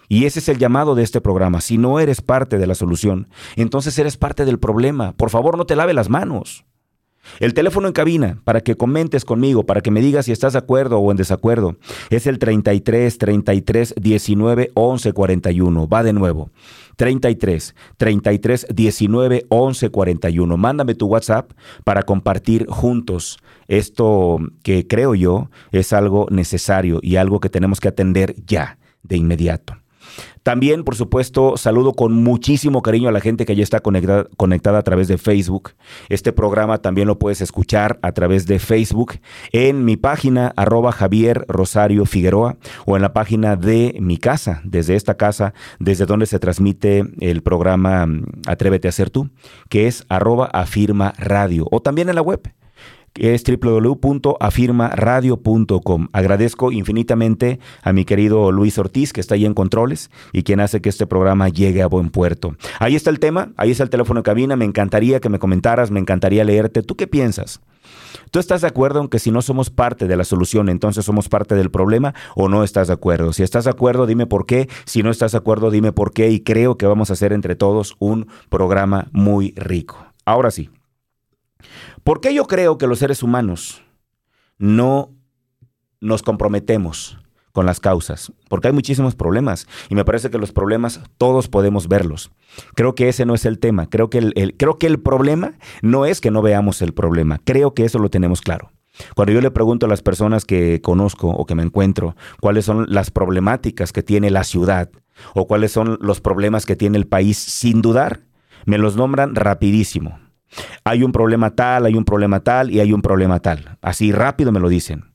Y 0.09 0.25
ese 0.25 0.41
es 0.41 0.49
el 0.49 0.59
llamado 0.59 0.97
de 0.97 1.05
este 1.05 1.21
programa. 1.21 1.61
Si 1.61 1.79
no 1.79 2.01
eres 2.01 2.21
parte 2.21 2.59
de 2.59 2.67
la 2.67 2.75
solución, 2.75 3.29
entonces 3.55 3.97
eres 3.97 4.17
parte 4.17 4.45
del 4.45 4.59
problema. 4.59 5.13
Por 5.13 5.31
favor, 5.31 5.57
no 5.57 5.67
te 5.67 5.77
lave 5.77 5.95
las 5.95 6.09
manos. 6.09 6.65
El 7.39 7.55
teléfono 7.55 7.87
en 7.87 7.93
cabina 7.93 8.41
para 8.45 8.61
que 8.61 8.77
comentes 8.77 9.25
conmigo, 9.25 9.65
para 9.65 9.81
que 9.81 9.91
me 9.91 10.01
digas 10.01 10.27
si 10.27 10.33
estás 10.33 10.55
de 10.55 10.59
acuerdo 10.59 10.99
o 10.99 11.11
en 11.11 11.17
desacuerdo, 11.17 11.77
es 12.11 12.27
el 12.27 12.39
33 12.39 13.17
33 13.19 13.95
19 13.97 14.71
11 14.75 15.13
41. 15.13 15.89
Va 15.89 16.03
de 16.03 16.13
nuevo. 16.13 16.51
33 16.97 17.75
33 17.97 18.67
19 18.75 19.47
11 19.49 19.91
41. 19.91 20.57
Mándame 20.57 20.95
tu 20.95 21.07
WhatsApp 21.07 21.53
para 21.85 22.03
compartir 22.03 22.67
juntos 22.69 23.39
esto 23.69 24.39
que 24.63 24.87
creo 24.87 25.15
yo 25.15 25.49
es 25.73 25.93
algo 25.93 26.27
necesario 26.31 26.99
y 27.03 27.17
algo 27.17 27.41
que 27.41 27.49
tenemos 27.49 27.81
que 27.81 27.89
atender 27.89 28.35
ya, 28.45 28.79
de 29.03 29.17
inmediato. 29.17 29.80
También, 30.43 30.85
por 30.85 30.97
supuesto, 30.97 31.57
saludo 31.57 31.93
con 31.93 32.13
muchísimo 32.13 32.83
cariño 32.83 33.09
a 33.09 33.13
la 33.13 33.21
gente 33.21 33.45
que 33.45 33.57
ya 33.57 33.63
está 33.63 33.81
conectada, 33.81 34.79
a 34.79 34.83
través 34.83 35.09
de 35.09 35.19
Facebook. 35.19 35.73
Este 36.09 36.33
programa 36.33 36.79
también 36.79 37.09
lo 37.09 37.19
puedes 37.19 37.41
escuchar 37.41 37.99
a 38.03 38.13
través 38.13 38.47
de 38.47 38.59
Facebook 38.59 39.21
en 39.53 39.85
mi 39.85 39.97
página 39.97 40.53
arroba 40.57 40.93
Javier 40.93 41.45
Rosario 41.49 42.07
Figueroa 42.07 42.57
o 42.87 42.97
en 42.97 43.03
la 43.03 43.13
página 43.13 43.57
de 43.57 43.97
mi 44.01 44.17
casa, 44.17 44.61
desde 44.65 44.97
esta 44.97 45.17
casa, 45.17 45.55
desde 45.79 46.07
donde 46.07 46.27
se 46.27 46.39
transmite 46.39 47.05
el 47.21 47.43
programa 47.43 48.07
mm, 48.07 48.25
Atrévete 48.47 48.89
a 48.89 48.93
ser 48.93 49.11
tú, 49.11 49.31
que 49.69 49.87
es 49.87 50.05
arroba 50.09 50.47
afirma 50.47 51.13
radio 51.19 51.67
o 51.71 51.81
también 51.81 52.09
en 52.09 52.15
la 52.15 52.23
web 52.23 52.41
es 53.15 53.45
www.afirmaradio.com. 53.45 56.09
Agradezco 56.13 56.73
infinitamente 56.73 57.61
a 57.83 57.93
mi 57.93 58.05
querido 58.05 58.51
Luis 58.53 58.79
Ortiz, 58.79 59.13
que 59.13 59.21
está 59.21 59.35
ahí 59.35 59.47
en 59.47 59.55
controles 59.55 60.11
y 60.33 60.43
quien 60.43 60.61
hace 60.61 60.81
que 60.81 60.89
este 60.89 61.07
programa 61.07 61.49
llegue 61.49 61.83
a 61.83 61.87
buen 61.87 62.11
puerto. 62.11 62.57
Ahí 62.79 62.97
está 62.97 63.11
el 63.11 63.19
tema, 63.19 63.53
ahí 63.57 63.73
está 63.73 63.85
el 63.85 63.91
teléfono 63.91 64.21
de 64.21 64.25
cabina. 64.25 64.57
Me 64.57 64.65
encantaría 64.65 65.21
que 65.21 65.29
me 65.29 65.39
comentaras, 65.39 65.91
me 65.91 66.01
encantaría 66.01 66.45
leerte. 66.45 66.83
¿Tú 66.83 66.97
qué 66.97 67.07
piensas? 67.07 67.61
¿Tú 68.31 68.39
estás 68.39 68.61
de 68.61 68.69
acuerdo 68.69 69.01
en 69.01 69.09
que 69.09 69.19
si 69.19 69.31
no 69.31 69.43
somos 69.43 69.71
parte 69.71 70.07
de 70.07 70.17
la 70.17 70.25
solución, 70.25 70.69
entonces 70.69 71.05
somos 71.05 71.29
parte 71.29 71.55
del 71.55 71.71
problema 71.71 72.15
o 72.37 72.49
no 72.49 72.63
estás 72.63 72.89
de 72.89 72.95
acuerdo? 72.95 73.33
Si 73.33 73.43
estás 73.43 73.65
de 73.65 73.71
acuerdo, 73.71 74.07
dime 74.07 74.27
por 74.27 74.47
qué. 74.47 74.69
Si 74.85 75.03
no 75.03 75.11
estás 75.11 75.33
de 75.33 75.39
acuerdo, 75.39 75.71
dime 75.71 75.93
por 75.93 76.13
qué. 76.13 76.31
Y 76.31 76.41
creo 76.41 76.77
que 76.77 76.87
vamos 76.87 77.11
a 77.11 77.15
hacer 77.15 77.33
entre 77.33 77.57
todos 77.57 77.97
un 77.99 78.29
programa 78.49 79.09
muy 79.13 79.53
rico. 79.57 79.99
Ahora 80.25 80.51
sí, 80.51 80.71
¿Por 82.05 82.21
qué 82.21 82.35
yo 82.35 82.47
creo 82.47 82.79
que 82.79 82.87
los 82.87 82.99
seres 82.99 83.23
humanos 83.23 83.83
no 84.59 85.11
nos 86.01 86.23
comprometemos 86.23 87.19
con 87.53 87.67
las 87.67 87.81
causas? 87.81 88.33
Porque 88.49 88.69
hay 88.69 88.73
muchísimos 88.73 89.15
problemas 89.15 89.67
y 89.89 89.95
me 89.95 90.05
parece 90.05 90.31
que 90.31 90.39
los 90.39 90.53
problemas 90.53 91.01
todos 91.19 91.49
podemos 91.49 91.89
verlos. 91.89 92.31
Creo 92.75 92.95
que 92.95 93.09
ese 93.09 93.27
no 93.27 93.35
es 93.35 93.45
el 93.45 93.59
tema. 93.59 93.89
Creo 93.89 94.09
que 94.09 94.19
el, 94.19 94.55
creo 94.57 94.79
que 94.79 94.87
el 94.87 95.01
problema 95.01 95.55
no 95.83 96.07
es 96.07 96.21
que 96.21 96.31
no 96.31 96.43
veamos 96.43 96.81
el 96.83 96.95
problema. 96.95 97.39
Creo 97.45 97.75
que 97.75 97.85
eso 97.85 97.99
lo 97.99 98.09
tenemos 98.09 98.41
claro. 98.41 98.73
Cuando 99.15 99.33
yo 99.33 99.41
le 99.41 99.51
pregunto 99.51 99.87
a 99.87 99.89
las 99.89 100.03
personas 100.03 100.45
que 100.45 100.81
conozco 100.81 101.29
o 101.29 101.47
que 101.47 101.55
me 101.55 101.63
encuentro 101.63 102.17
cuáles 102.41 102.65
son 102.65 102.87
las 102.89 103.11
problemáticas 103.11 103.93
que 103.93 104.03
tiene 104.03 104.31
la 104.31 104.45
ciudad 104.45 104.91
o 105.35 105.47
cuáles 105.47 105.73
son 105.73 105.99
los 106.01 106.21
problemas 106.21 106.67
que 106.67 106.77
tiene 106.77 106.99
el 106.99 107.07
país, 107.07 107.37
sin 107.37 107.83
dudar, 107.83 108.21
me 108.67 108.79
los 108.79 108.97
nombran 108.97 109.35
rapidísimo. 109.35 110.19
Hay 110.85 111.03
un 111.03 111.13
problema 111.13 111.55
tal, 111.55 111.87
hay 111.87 111.95
un 111.95 112.05
problema 112.05 112.41
tal 112.41 112.71
y 112.71 112.81
hay 112.81 112.93
un 112.93 113.03
problema 113.03 113.41
tal. 113.41 113.79
Así 113.83 114.13
rápido 114.13 114.53
me 114.53 114.61
lo 114.61 114.69
dicen. 114.69 115.13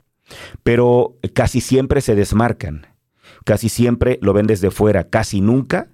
Pero 0.63 1.17
casi 1.33 1.61
siempre 1.61 2.01
se 2.01 2.15
desmarcan. 2.15 2.87
Casi 3.43 3.69
siempre 3.69 4.19
lo 4.21 4.33
ven 4.33 4.47
desde 4.47 4.71
fuera. 4.71 5.09
Casi 5.09 5.41
nunca, 5.41 5.89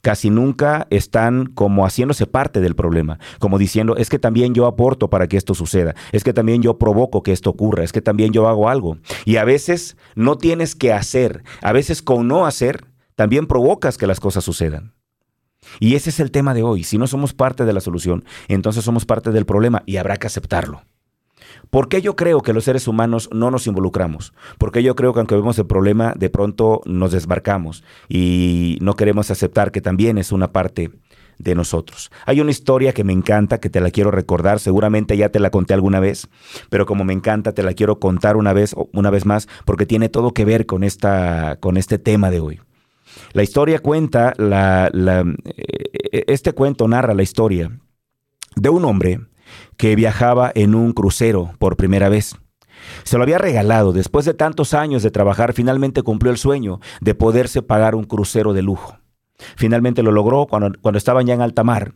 casi 0.00 0.30
nunca 0.30 0.86
están 0.90 1.46
como 1.46 1.84
haciéndose 1.84 2.26
parte 2.26 2.60
del 2.60 2.74
problema. 2.74 3.18
Como 3.38 3.58
diciendo, 3.58 3.96
es 3.96 4.08
que 4.08 4.18
también 4.18 4.54
yo 4.54 4.66
aporto 4.66 5.10
para 5.10 5.26
que 5.26 5.36
esto 5.36 5.54
suceda. 5.54 5.94
Es 6.12 6.24
que 6.24 6.32
también 6.32 6.62
yo 6.62 6.78
provoco 6.78 7.22
que 7.22 7.32
esto 7.32 7.50
ocurra. 7.50 7.84
Es 7.84 7.92
que 7.92 8.00
también 8.00 8.32
yo 8.32 8.48
hago 8.48 8.68
algo. 8.68 8.98
Y 9.24 9.36
a 9.36 9.44
veces 9.44 9.96
no 10.14 10.38
tienes 10.38 10.74
que 10.74 10.92
hacer. 10.92 11.42
A 11.60 11.72
veces 11.72 12.00
con 12.00 12.26
no 12.26 12.46
hacer, 12.46 12.86
también 13.16 13.46
provocas 13.46 13.98
que 13.98 14.06
las 14.06 14.20
cosas 14.20 14.44
sucedan. 14.44 14.94
Y 15.80 15.94
ese 15.94 16.10
es 16.10 16.20
el 16.20 16.30
tema 16.30 16.54
de 16.54 16.62
hoy. 16.62 16.84
Si 16.84 16.98
no 16.98 17.06
somos 17.06 17.34
parte 17.34 17.64
de 17.64 17.72
la 17.72 17.80
solución, 17.80 18.24
entonces 18.48 18.84
somos 18.84 19.04
parte 19.04 19.30
del 19.30 19.46
problema 19.46 19.82
y 19.86 19.96
habrá 19.96 20.16
que 20.16 20.26
aceptarlo. 20.26 20.82
¿Por 21.70 21.88
qué 21.88 22.02
yo 22.02 22.16
creo 22.16 22.40
que 22.40 22.52
los 22.52 22.64
seres 22.64 22.88
humanos 22.88 23.28
no 23.32 23.50
nos 23.50 23.66
involucramos? 23.66 24.32
Porque 24.58 24.82
yo 24.82 24.94
creo 24.94 25.12
que 25.12 25.20
aunque 25.20 25.34
vemos 25.34 25.58
el 25.58 25.66
problema, 25.66 26.14
de 26.16 26.30
pronto 26.30 26.80
nos 26.84 27.12
desbarcamos 27.12 27.82
y 28.08 28.78
no 28.80 28.94
queremos 28.94 29.30
aceptar 29.30 29.72
que 29.72 29.80
también 29.80 30.18
es 30.18 30.32
una 30.32 30.52
parte 30.52 30.90
de 31.38 31.54
nosotros. 31.54 32.10
Hay 32.26 32.40
una 32.40 32.50
historia 32.50 32.92
que 32.92 33.04
me 33.04 33.12
encanta, 33.12 33.58
que 33.58 33.70
te 33.70 33.80
la 33.80 33.90
quiero 33.90 34.10
recordar, 34.10 34.60
seguramente 34.60 35.16
ya 35.16 35.30
te 35.30 35.40
la 35.40 35.50
conté 35.50 35.74
alguna 35.74 36.00
vez, 36.00 36.28
pero 36.70 36.86
como 36.86 37.04
me 37.04 37.12
encanta, 37.12 37.52
te 37.52 37.62
la 37.62 37.74
quiero 37.74 37.98
contar 37.98 38.36
una 38.36 38.52
vez, 38.52 38.74
una 38.92 39.10
vez 39.10 39.26
más, 39.26 39.48
porque 39.64 39.86
tiene 39.86 40.08
todo 40.08 40.32
que 40.32 40.44
ver 40.44 40.66
con, 40.66 40.84
esta, 40.84 41.56
con 41.60 41.76
este 41.76 41.98
tema 41.98 42.30
de 42.30 42.40
hoy. 42.40 42.60
La 43.32 43.42
historia 43.42 43.78
cuenta, 43.78 44.32
la, 44.36 44.90
eh, 44.92 46.24
este 46.26 46.52
cuento 46.52 46.88
narra 46.88 47.14
la 47.14 47.22
historia 47.22 47.78
de 48.56 48.68
un 48.68 48.84
hombre 48.84 49.20
que 49.76 49.96
viajaba 49.96 50.50
en 50.54 50.74
un 50.74 50.92
crucero 50.92 51.52
por 51.58 51.76
primera 51.76 52.08
vez. 52.08 52.36
Se 53.02 53.16
lo 53.16 53.22
había 53.22 53.38
regalado. 53.38 53.92
Después 53.92 54.24
de 54.24 54.34
tantos 54.34 54.74
años 54.74 55.02
de 55.02 55.10
trabajar, 55.10 55.52
finalmente 55.52 56.02
cumplió 56.02 56.30
el 56.30 56.38
sueño 56.38 56.80
de 57.00 57.14
poderse 57.14 57.62
pagar 57.62 57.94
un 57.94 58.04
crucero 58.04 58.52
de 58.52 58.62
lujo. 58.62 58.98
Finalmente 59.56 60.02
lo 60.02 60.12
logró 60.12 60.46
cuando, 60.46 60.72
cuando 60.80 60.98
estaban 60.98 61.26
ya 61.26 61.34
en 61.34 61.40
alta 61.40 61.64
mar. 61.64 61.94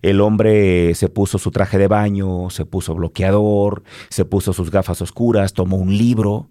El 0.00 0.20
hombre 0.20 0.94
se 0.94 1.08
puso 1.08 1.38
su 1.38 1.50
traje 1.50 1.76
de 1.76 1.88
baño, 1.88 2.50
se 2.50 2.64
puso 2.64 2.94
bloqueador, 2.94 3.82
se 4.10 4.24
puso 4.24 4.52
sus 4.52 4.70
gafas 4.70 5.02
oscuras, 5.02 5.54
tomó 5.54 5.76
un 5.76 5.96
libro 5.96 6.50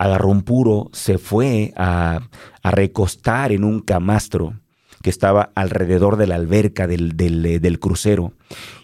agarró 0.00 0.30
un 0.30 0.40
puro, 0.40 0.88
se 0.94 1.18
fue 1.18 1.74
a, 1.76 2.30
recostar 2.62 3.52
en 3.52 3.64
un 3.64 3.80
camastro 3.80 4.58
que 5.02 5.10
estaba 5.10 5.52
alrededor 5.54 6.16
de 6.16 6.26
la 6.26 6.36
alberca 6.36 6.86
del, 6.86 7.18
del, 7.18 7.78
crucero. 7.78 8.32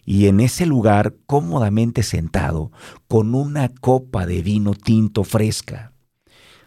Y 0.05 0.27
en 0.27 0.41
ese 0.41 0.67
lugar, 0.67 1.15
cómodamente 1.25 2.03
sentado, 2.03 2.71
con 3.09 3.35
una 3.35 3.71
copa 3.71 4.27
de 4.27 4.43
vino 4.43 4.75
tinto 4.75 5.25
fresca, 5.25 5.95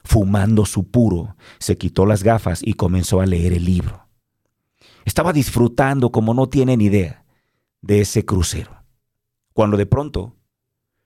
fumando 0.04 0.66
su 0.66 0.90
puro, 0.90 1.36
se 1.60 1.78
quitó 1.78 2.08
las 2.08 2.24
gafas 2.24 2.62
y 2.64 2.74
comenzó 2.74 3.22
a 3.22 3.28
leer 3.28 3.54
el 3.54 3.66
libro. 3.66 4.08
Estaba 5.06 5.32
disfrutando, 5.32 6.12
como 6.12 6.34
no 6.34 6.50
tienen 6.50 6.82
idea, 6.82 7.24
de 7.84 8.02
ese 8.02 8.26
crucero. 8.26 8.84
Cuando 9.54 9.78
de 9.78 9.86
pronto 9.86 10.38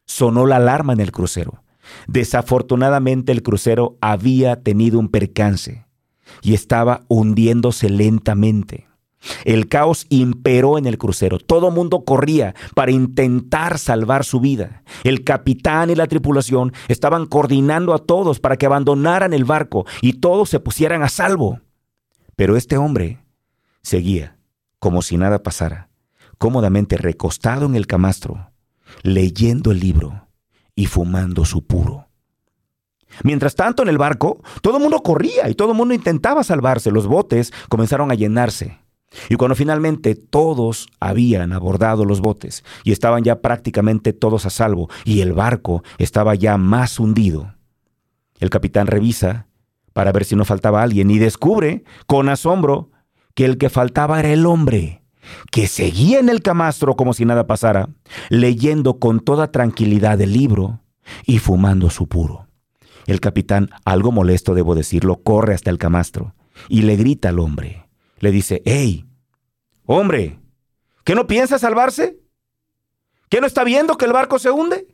sonó 0.06 0.46
la 0.46 0.56
alarma 0.56 0.94
en 0.94 1.02
el 1.02 1.12
crucero. 1.12 1.63
Desafortunadamente 2.08 3.32
el 3.32 3.44
crucero 3.44 3.98
había 4.02 4.62
tenido 4.62 5.00
un 5.00 5.10
percance 5.10 5.86
y 6.42 6.54
estaba 6.54 7.04
hundiéndose 7.08 7.90
lentamente. 7.90 8.88
El 9.46 9.70
caos 9.70 10.06
imperó 10.10 10.78
en 10.78 10.86
el 10.86 10.98
crucero. 10.98 11.40
Todo 11.40 11.72
mundo 11.72 12.04
corría 12.04 12.56
para 12.76 12.92
intentar 12.92 13.80
salvar 13.80 14.26
su 14.26 14.42
vida. 14.42 14.84
El 15.04 15.24
capitán 15.24 15.90
y 15.90 15.96
la 15.96 16.08
tripulación 16.08 16.74
estaban 16.90 17.26
coordinando 17.26 17.94
a 17.94 18.00
todos 18.00 18.40
para 18.40 18.58
que 18.58 18.66
abandonaran 18.66 19.34
el 19.34 19.46
barco 19.46 19.86
y 20.02 20.14
todos 20.14 20.50
se 20.50 20.60
pusieran 20.60 21.04
a 21.04 21.10
salvo. 21.10 21.62
Pero 22.36 22.58
este 22.58 22.78
hombre 22.78 23.20
seguía 23.82 24.38
como 24.80 25.02
si 25.02 25.16
nada 25.16 25.42
pasara, 25.44 25.90
cómodamente 26.38 26.98
recostado 26.98 27.66
en 27.66 27.76
el 27.76 27.88
camastro, 27.88 28.52
leyendo 29.02 29.72
el 29.72 29.80
libro 29.80 30.23
y 30.76 30.86
fumando 30.88 31.46
su 31.46 31.66
puro. 31.66 32.08
Mientras 33.24 33.56
tanto, 33.56 33.84
en 33.84 33.90
el 33.90 33.98
barco, 33.98 34.42
todo 34.62 34.78
el 34.78 34.82
mundo 34.82 35.02
corría 35.02 35.50
y 35.50 35.56
todo 35.56 35.72
el 35.72 35.78
mundo 35.78 35.94
intentaba 35.94 36.44
salvarse. 36.44 36.92
Los 36.92 37.08
botes 37.08 37.54
comenzaron 37.70 38.12
a 38.12 38.16
llenarse. 38.16 38.80
Y 39.30 39.36
cuando 39.36 39.56
finalmente 39.56 40.16
todos 40.16 40.88
habían 41.00 41.54
abordado 41.54 42.04
los 42.04 42.20
botes 42.20 42.64
y 42.84 42.92
estaban 42.92 43.24
ya 43.24 43.42
prácticamente 43.42 44.12
todos 44.12 44.48
a 44.48 44.50
salvo 44.50 44.90
y 45.06 45.22
el 45.22 45.34
barco 45.34 45.84
estaba 46.00 46.34
ya 46.34 46.58
más 46.58 47.00
hundido, 47.00 47.54
el 48.40 48.50
capitán 48.50 48.88
revisa 48.88 49.46
para 49.94 50.12
ver 50.12 50.26
si 50.26 50.36
no 50.36 50.46
faltaba 50.46 50.82
alguien 50.82 51.12
y 51.12 51.20
descubre 51.20 51.84
con 52.08 52.28
asombro 52.28 52.90
que 53.36 53.46
el 53.46 53.60
que 53.60 53.70
faltaba 53.70 54.20
era 54.20 54.34
el 54.34 54.48
hombre 54.48 55.03
que 55.52 55.68
seguía 55.68 56.20
en 56.20 56.30
el 56.30 56.42
camastro 56.42 56.96
como 56.96 57.14
si 57.14 57.26
nada 57.26 57.48
pasara, 57.48 57.90
leyendo 58.30 59.00
con 59.00 59.20
toda 59.20 59.52
tranquilidad 59.52 60.20
el 60.22 60.34
libro 60.34 60.82
y 61.26 61.40
fumando 61.40 61.90
su 61.90 62.08
puro. 62.08 62.48
El 63.06 63.20
capitán, 63.20 63.70
algo 63.86 64.12
molesto 64.12 64.54
debo 64.54 64.76
decirlo, 64.76 65.22
corre 65.24 65.54
hasta 65.54 65.70
el 65.70 65.78
camastro 65.78 66.36
y 66.70 66.84
le 66.84 66.96
grita 66.96 67.30
al 67.30 67.40
hombre. 67.40 67.90
Le 68.20 68.32
dice, 68.32 68.62
hey, 68.66 69.06
hombre, 69.86 70.40
¿qué 71.04 71.16
no 71.16 71.28
piensa 71.28 71.60
salvarse? 71.60 72.20
¿Qué 73.30 73.42
no 73.42 73.48
está 73.48 73.64
viendo 73.64 73.98
que 73.98 74.06
el 74.06 74.14
barco 74.14 74.40
se 74.40 74.52
hunde? 74.52 74.88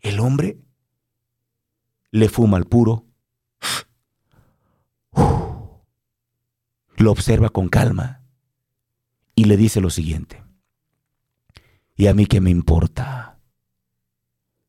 El 0.00 0.20
hombre 0.20 0.58
le 2.10 2.28
fuma 2.28 2.56
al 2.56 2.66
puro, 2.66 3.06
lo 6.96 7.10
observa 7.10 7.48
con 7.48 7.68
calma 7.68 8.23
y 9.34 9.44
le 9.44 9.56
dice 9.56 9.80
lo 9.80 9.90
siguiente. 9.90 10.42
¿Y 11.96 12.06
a 12.06 12.14
mí 12.14 12.26
qué 12.26 12.40
me 12.40 12.50
importa? 12.50 13.38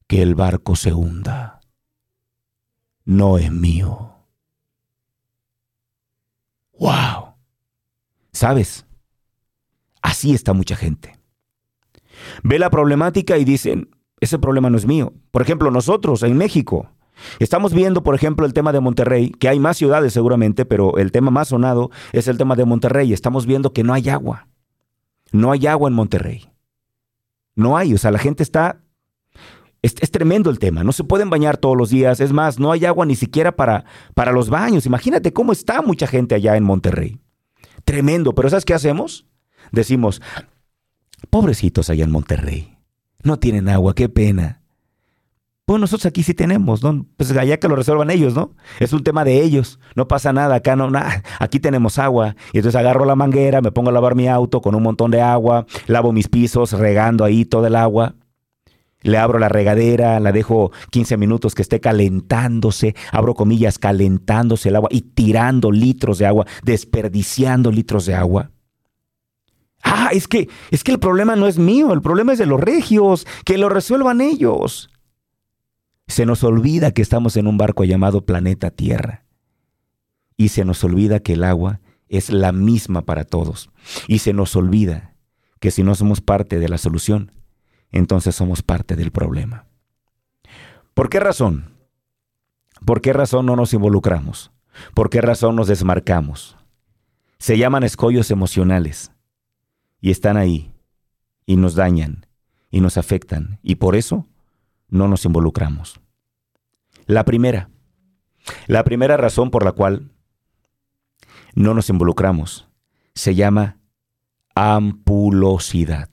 Que 0.07 0.21
el 0.21 0.35
barco 0.35 0.75
se 0.75 0.93
hunda. 0.93 1.61
No 3.03 3.37
es 3.37 3.51
mío. 3.51 4.15
¡Wow! 6.77 7.35
¿Sabes? 8.31 8.85
Así 10.01 10.33
está 10.33 10.53
mucha 10.53 10.75
gente. 10.75 11.17
Ve 12.43 12.59
la 12.59 12.69
problemática 12.69 13.37
y 13.37 13.45
dicen, 13.45 13.89
ese 14.19 14.39
problema 14.39 14.69
no 14.69 14.77
es 14.77 14.85
mío. 14.85 15.13
Por 15.31 15.41
ejemplo, 15.41 15.71
nosotros 15.71 16.23
en 16.23 16.37
México 16.37 16.91
estamos 17.39 17.73
viendo, 17.73 18.03
por 18.03 18.15
ejemplo, 18.15 18.45
el 18.45 18.53
tema 18.53 18.71
de 18.71 18.81
Monterrey, 18.81 19.29
que 19.31 19.49
hay 19.49 19.59
más 19.59 19.77
ciudades 19.77 20.13
seguramente, 20.13 20.65
pero 20.65 20.97
el 20.97 21.11
tema 21.11 21.31
más 21.31 21.49
sonado 21.49 21.91
es 22.11 22.27
el 22.27 22.37
tema 22.37 22.55
de 22.55 22.65
Monterrey. 22.65 23.13
Estamos 23.13 23.45
viendo 23.45 23.73
que 23.73 23.83
no 23.83 23.93
hay 23.93 24.09
agua. 24.09 24.47
No 25.35 25.51
hay 25.51 25.67
agua 25.67 25.89
en 25.89 25.95
Monterrey. 25.95 26.49
No 27.55 27.77
hay, 27.77 27.93
o 27.93 27.97
sea, 27.97 28.11
la 28.11 28.19
gente 28.19 28.41
está... 28.41 28.81
Es, 29.81 29.93
tremendo 30.09 30.49
el 30.49 30.57
tema, 30.57 30.83
no 30.83 30.91
se 30.93 31.03
pueden 31.03 31.29
bañar 31.29 31.57
todos 31.57 31.77
los 31.77 31.91
días, 31.91 32.19
es 32.19 32.33
más, 32.33 32.57
no 32.57 32.71
hay 32.71 32.85
agua 32.85 33.05
ni 33.05 33.15
siquiera 33.15 33.55
para, 33.55 33.85
para 34.15 34.31
los 34.31 34.49
baños. 34.49 34.87
Imagínate 34.87 35.31
cómo 35.31 35.51
está 35.51 35.83
mucha 35.83 36.07
gente 36.07 36.33
allá 36.33 36.57
en 36.57 36.63
Monterrey. 36.63 37.19
Tremendo, 37.83 38.33
pero 38.33 38.49
¿sabes 38.49 38.65
qué 38.65 38.73
hacemos? 38.73 39.27
Decimos, 39.71 40.23
pobrecitos 41.29 41.91
allá 41.91 42.03
en 42.03 42.11
Monterrey, 42.11 42.75
no 43.21 43.37
tienen 43.37 43.69
agua, 43.69 43.93
qué 43.93 44.09
pena. 44.09 44.63
Pues 45.65 45.81
nosotros 45.81 46.05
aquí 46.05 46.21
sí 46.21 46.35
tenemos, 46.35 46.83
¿no? 46.83 47.07
Pues 47.17 47.35
allá 47.35 47.57
que 47.57 47.67
lo 47.67 47.75
resuelvan 47.75 48.11
ellos, 48.11 48.35
¿no? 48.35 48.51
Es 48.79 48.93
un 48.93 49.03
tema 49.03 49.25
de 49.25 49.41
ellos, 49.41 49.79
no 49.95 50.07
pasa 50.07 50.31
nada, 50.31 50.53
acá 50.53 50.75
no, 50.75 50.91
nada, 50.91 51.23
aquí 51.39 51.59
tenemos 51.59 51.97
agua. 51.97 52.35
Y 52.53 52.59
entonces 52.59 52.79
agarro 52.79 53.03
la 53.05 53.15
manguera, 53.15 53.61
me 53.61 53.71
pongo 53.71 53.89
a 53.89 53.93
lavar 53.93 54.13
mi 54.13 54.27
auto 54.27 54.61
con 54.61 54.75
un 54.75 54.83
montón 54.83 55.09
de 55.09 55.21
agua, 55.21 55.65
lavo 55.87 56.13
mis 56.13 56.27
pisos, 56.27 56.73
regando 56.73 57.23
ahí 57.23 57.45
todo 57.45 57.65
el 57.65 57.75
agua. 57.75 58.13
Le 59.01 59.17
abro 59.17 59.39
la 59.39 59.49
regadera, 59.49 60.19
la 60.19 60.31
dejo 60.31 60.71
15 60.91 61.17
minutos 61.17 61.55
que 61.55 61.63
esté 61.63 61.79
calentándose, 61.79 62.95
abro 63.11 63.33
comillas, 63.33 63.79
calentándose 63.79 64.69
el 64.69 64.75
agua 64.75 64.89
y 64.91 65.01
tirando 65.01 65.71
litros 65.71 66.19
de 66.19 66.27
agua, 66.27 66.45
desperdiciando 66.63 67.71
litros 67.71 68.05
de 68.05 68.13
agua. 68.13 68.51
Ah, 69.81 70.09
es 70.11 70.27
que, 70.27 70.47
es 70.69 70.83
que 70.83 70.91
el 70.91 70.99
problema 70.99 71.35
no 71.35 71.47
es 71.47 71.57
mío, 71.57 71.91
el 71.91 72.01
problema 72.01 72.33
es 72.33 72.39
de 72.39 72.45
los 72.45 72.59
regios, 72.59 73.25
que 73.45 73.57
lo 73.57 73.69
resuelvan 73.69 74.21
ellos. 74.21 74.89
Se 76.07 76.25
nos 76.25 76.43
olvida 76.43 76.91
que 76.91 77.01
estamos 77.01 77.37
en 77.37 77.47
un 77.47 77.57
barco 77.57 77.83
llamado 77.83 78.25
planeta 78.25 78.71
Tierra. 78.71 79.25
Y 80.37 80.49
se 80.49 80.65
nos 80.65 80.83
olvida 80.83 81.19
que 81.19 81.33
el 81.33 81.43
agua 81.43 81.79
es 82.07 82.29
la 82.29 82.51
misma 82.51 83.03
para 83.03 83.23
todos. 83.23 83.69
Y 84.07 84.19
se 84.19 84.33
nos 84.33 84.55
olvida 84.55 85.15
que 85.59 85.71
si 85.71 85.83
no 85.83 85.95
somos 85.95 86.21
parte 86.21 86.59
de 86.59 86.69
la 86.69 86.77
solución, 86.77 87.31
entonces 87.91 88.35
somos 88.35 88.61
parte 88.61 88.95
del 88.95 89.11
problema. 89.11 89.65
¿Por 90.93 91.09
qué 91.09 91.19
razón? 91.19 91.75
¿Por 92.85 93.01
qué 93.01 93.13
razón 93.13 93.45
no 93.45 93.55
nos 93.55 93.73
involucramos? 93.73 94.51
¿Por 94.93 95.09
qué 95.09 95.21
razón 95.21 95.55
nos 95.55 95.67
desmarcamos? 95.67 96.57
Se 97.39 97.57
llaman 97.57 97.83
escollos 97.83 98.31
emocionales 98.31 99.11
y 100.01 100.11
están 100.11 100.37
ahí 100.37 100.71
y 101.45 101.55
nos 101.55 101.75
dañan 101.75 102.27
y 102.69 102.81
nos 102.81 102.97
afectan 102.97 103.59
y 103.61 103.75
por 103.75 103.95
eso 103.95 104.27
no 104.87 105.07
nos 105.07 105.25
involucramos. 105.25 105.99
La 107.05 107.23
primera, 107.25 107.69
la 108.67 108.83
primera 108.83 109.17
razón 109.17 109.51
por 109.51 109.63
la 109.63 109.71
cual 109.71 110.11
no 111.53 111.73
nos 111.73 111.89
involucramos 111.89 112.67
se 113.13 113.35
llama 113.35 113.77
ampulosidad. 114.55 116.09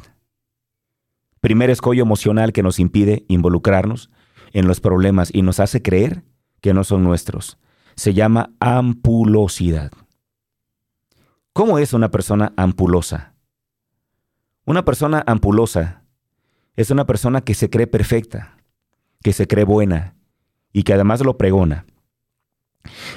Primer 1.40 1.70
escollo 1.70 2.02
emocional 2.02 2.52
que 2.52 2.62
nos 2.62 2.78
impide 2.78 3.24
involucrarnos 3.28 4.10
en 4.52 4.68
los 4.68 4.80
problemas 4.80 5.30
y 5.32 5.42
nos 5.42 5.60
hace 5.60 5.82
creer 5.82 6.24
que 6.60 6.72
no 6.72 6.84
son 6.84 7.02
nuestros. 7.02 7.58
Se 7.96 8.14
llama 8.14 8.52
ampulosidad. 8.60 9.90
¿Cómo 11.52 11.78
es 11.78 11.92
una 11.92 12.10
persona 12.10 12.52
ampulosa? 12.56 13.34
Una 14.64 14.84
persona 14.84 15.24
ampulosa 15.26 16.04
es 16.76 16.90
una 16.90 17.04
persona 17.06 17.40
que 17.42 17.54
se 17.54 17.68
cree 17.68 17.86
perfecta, 17.86 18.56
que 19.22 19.32
se 19.32 19.46
cree 19.46 19.64
buena 19.64 20.14
y 20.72 20.82
que 20.82 20.94
además 20.94 21.24
lo 21.24 21.36
pregona. 21.36 21.86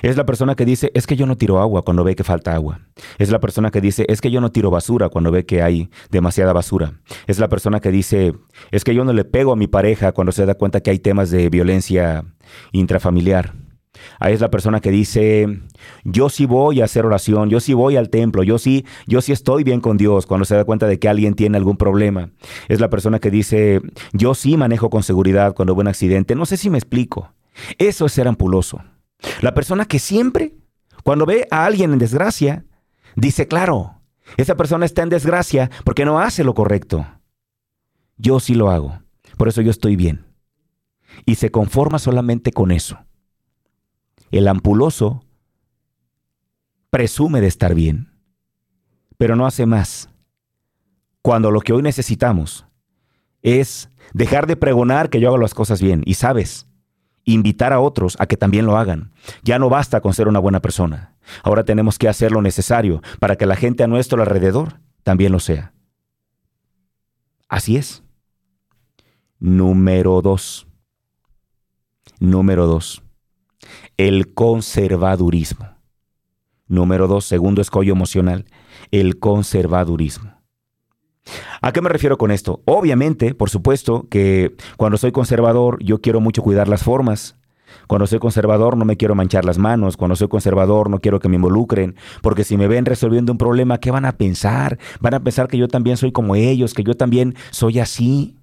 Es 0.02 0.16
la 0.16 0.26
persona 0.26 0.56
que 0.56 0.66
dice, 0.66 0.92
es 0.94 1.08
que 1.08 1.16
yo 1.16 1.26
no 1.26 1.38
tiro 1.38 1.60
agua 1.60 1.82
cuando 1.82 2.04
ve 2.04 2.16
que 2.16 2.24
falta 2.24 2.54
agua. 2.54 2.82
Es 3.18 3.32
la 3.32 3.40
persona 3.40 3.72
que 3.72 3.82
dice, 3.82 4.06
es 4.08 4.22
que 4.22 4.30
yo 4.30 4.40
no 4.40 4.52
tiro 4.52 4.70
basura 4.70 5.10
cuando 5.10 5.32
ve 5.32 5.46
que 5.46 5.64
hay 5.64 5.90
demasiada 6.12 6.54
basura. 6.54 6.94
Es 7.26 7.40
la 7.40 7.50
persona 7.50 7.80
que 7.80 7.92
dice, 7.92 8.34
es 8.72 8.84
que 8.84 8.94
yo 8.94 9.04
no 9.04 9.14
le 9.14 9.26
pego 9.26 9.54
a 9.54 9.56
mi 9.56 9.68
pareja 9.68 10.12
cuando 10.12 10.32
se 10.32 10.46
da 10.46 10.54
cuenta 10.56 10.82
que 10.82 10.92
hay 10.92 11.00
temas 11.00 11.32
de 11.32 11.50
violencia 11.50 12.26
intrafamiliar. 12.74 13.54
Ahí 14.20 14.34
es 14.34 14.42
la 14.42 14.50
persona 14.50 14.82
que 14.82 14.92
dice, 14.92 15.48
yo 16.04 16.30
sí 16.30 16.46
voy 16.46 16.82
a 16.82 16.86
hacer 16.86 17.06
oración, 17.06 17.50
yo 17.50 17.60
sí 17.60 17.74
voy 17.74 17.98
al 17.98 18.10
templo, 18.10 18.44
yo 18.44 18.58
sí, 18.58 18.86
yo 19.08 19.22
sí 19.22 19.32
estoy 19.32 19.64
bien 19.64 19.82
con 19.82 19.98
Dios 19.98 20.26
cuando 20.26 20.46
se 20.46 20.56
da 20.56 20.64
cuenta 20.64 20.88
de 20.88 21.00
que 21.00 21.10
alguien 21.10 21.34
tiene 21.34 21.58
algún 21.58 21.78
problema. 21.78 22.30
Es 22.68 22.80
la 22.80 22.90
persona 22.90 23.20
que 23.20 23.32
dice, 23.32 23.82
yo 24.14 24.36
sí 24.36 24.58
manejo 24.58 24.90
con 24.90 25.04
seguridad 25.04 25.54
cuando 25.56 25.74
hubo 25.74 25.82
un 25.82 25.88
accidente. 25.88 26.36
No 26.36 26.46
sé 26.46 26.58
si 26.58 26.70
me 26.70 26.78
explico. 26.78 27.34
Eso 27.78 28.06
es 28.06 28.12
ser 28.12 28.28
ampuloso. 28.28 28.84
La 29.42 29.54
persona 29.54 29.86
que 29.86 30.00
siempre, 30.00 30.56
cuando 31.04 31.26
ve 31.26 31.48
a 31.52 31.66
alguien 31.66 31.94
en 31.94 32.00
desgracia, 32.00 32.66
dice, 33.16 33.48
claro, 33.48 34.02
esa 34.38 34.56
persona 34.56 34.86
está 34.86 35.04
en 35.04 35.10
desgracia 35.10 35.70
porque 35.84 36.06
no 36.06 36.20
hace 36.20 36.44
lo 36.44 36.54
correcto. 36.54 37.06
Yo 38.18 38.40
sí 38.40 38.56
lo 38.56 38.70
hago, 38.70 39.00
por 39.38 39.48
eso 39.48 39.62
yo 39.62 39.72
estoy 39.72 39.96
bien. 39.96 40.26
Y 41.26 41.36
se 41.36 41.52
conforma 41.52 42.00
solamente 42.00 42.52
con 42.52 42.72
eso. 42.72 43.05
El 44.36 44.50
ampuloso 44.50 45.24
presume 46.90 47.40
de 47.40 47.48
estar 47.48 47.74
bien, 47.74 48.12
pero 49.16 49.38
no 49.38 49.46
hace 49.46 49.66
más. 49.66 50.10
Cuando 51.22 51.52
lo 51.52 51.62
que 51.62 51.72
hoy 51.72 51.82
necesitamos 51.82 52.66
es 53.42 53.90
dejar 54.14 54.46
de 54.46 54.58
pregonar 54.58 55.10
que 55.10 55.22
yo 55.22 55.30
hago 55.30 55.38
las 55.38 55.54
cosas 55.54 55.82
bien. 55.82 56.04
Y 56.06 56.16
sabes, 56.16 56.68
invitar 57.24 57.72
a 57.72 57.80
otros 57.80 58.18
a 58.20 58.26
que 58.26 58.36
también 58.36 58.66
lo 58.66 58.76
hagan. 58.78 59.14
Ya 59.42 59.58
no 59.58 59.70
basta 59.70 60.02
con 60.02 60.14
ser 60.14 60.28
una 60.28 60.40
buena 60.40 60.60
persona. 60.60 61.16
Ahora 61.42 61.64
tenemos 61.64 61.98
que 61.98 62.10
hacer 62.10 62.34
lo 62.34 62.42
necesario 62.42 63.02
para 63.22 63.38
que 63.38 63.46
la 63.46 63.56
gente 63.56 63.86
a 63.86 63.88
nuestro 63.88 64.22
alrededor 64.22 64.82
también 65.04 65.32
lo 65.32 65.40
sea. 65.40 65.72
Así 67.48 67.78
es. 67.78 68.04
Número 69.40 70.22
dos. 70.22 70.68
Número 72.20 72.68
dos 72.68 73.02
el 73.98 74.34
conservadurismo. 74.34 75.70
Número 76.68 77.08
dos, 77.08 77.26
segundo 77.26 77.62
escollo 77.62 77.94
emocional, 77.94 78.46
el 78.92 79.20
conservadurismo. 79.20 80.36
¿A 81.62 81.72
qué 81.72 81.82
me 81.82 81.90
refiero 81.90 82.18
con 82.18 82.32
esto? 82.32 82.62
Obviamente, 82.66 83.34
por 83.34 83.50
supuesto, 83.50 84.08
que 84.10 84.56
cuando 84.78 84.98
soy 84.98 85.12
conservador 85.12 85.84
yo 85.84 86.00
quiero 86.00 86.20
mucho 86.22 86.42
cuidar 86.42 86.68
las 86.68 86.84
formas. 86.84 87.36
Cuando 87.88 88.08
soy 88.08 88.20
conservador 88.20 88.78
no 88.78 88.86
me 88.86 88.98
quiero 88.98 89.16
manchar 89.16 89.46
las 89.46 89.58
manos. 89.58 89.98
Cuando 89.98 90.16
soy 90.16 90.28
conservador 90.28 90.90
no 90.90 91.00
quiero 91.00 91.20
que 91.20 91.30
me 91.30 91.36
involucren. 91.36 91.96
Porque 92.22 92.44
si 92.44 92.58
me 92.58 92.68
ven 92.68 92.86
resolviendo 92.86 93.32
un 93.32 93.38
problema, 93.38 93.80
¿qué 93.80 93.92
van 93.92 94.06
a 94.06 94.18
pensar? 94.18 94.80
Van 95.00 95.14
a 95.14 95.20
pensar 95.20 95.48
que 95.48 95.58
yo 95.58 95.68
también 95.68 95.98
soy 95.98 96.12
como 96.12 96.36
ellos, 96.36 96.74
que 96.74 96.84
yo 96.84 96.94
también 96.94 97.36
soy 97.52 97.80
así. 97.80 98.38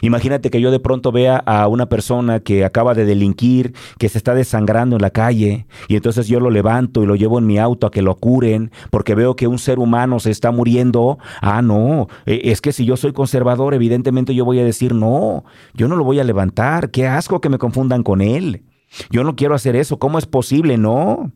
Imagínate 0.00 0.50
que 0.50 0.60
yo 0.60 0.70
de 0.70 0.80
pronto 0.80 1.12
vea 1.12 1.36
a 1.36 1.68
una 1.68 1.86
persona 1.88 2.40
que 2.40 2.64
acaba 2.64 2.94
de 2.94 3.04
delinquir, 3.04 3.74
que 3.98 4.08
se 4.08 4.18
está 4.18 4.34
desangrando 4.34 4.96
en 4.96 5.02
la 5.02 5.10
calle, 5.10 5.66
y 5.88 5.96
entonces 5.96 6.28
yo 6.28 6.40
lo 6.40 6.50
levanto 6.50 7.02
y 7.02 7.06
lo 7.06 7.16
llevo 7.16 7.38
en 7.38 7.46
mi 7.46 7.58
auto 7.58 7.86
a 7.86 7.90
que 7.90 8.02
lo 8.02 8.16
curen, 8.16 8.70
porque 8.90 9.14
veo 9.14 9.36
que 9.36 9.46
un 9.46 9.58
ser 9.58 9.78
humano 9.78 10.20
se 10.20 10.30
está 10.30 10.50
muriendo. 10.50 11.18
Ah, 11.40 11.62
no, 11.62 12.08
e, 12.24 12.40
es 12.50 12.60
que 12.60 12.72
si 12.72 12.84
yo 12.84 12.96
soy 12.96 13.12
conservador, 13.12 13.74
evidentemente 13.74 14.34
yo 14.34 14.44
voy 14.44 14.58
a 14.60 14.64
decir, 14.64 14.94
no, 14.94 15.44
yo 15.74 15.88
no 15.88 15.96
lo 15.96 16.04
voy 16.04 16.20
a 16.20 16.24
levantar, 16.24 16.90
qué 16.90 17.06
asco 17.06 17.40
que 17.40 17.48
me 17.48 17.58
confundan 17.58 18.02
con 18.02 18.20
él. 18.20 18.64
Yo 19.10 19.24
no 19.24 19.36
quiero 19.36 19.54
hacer 19.54 19.76
eso, 19.76 19.98
¿cómo 19.98 20.18
es 20.18 20.26
posible? 20.26 20.78
No. 20.78 21.32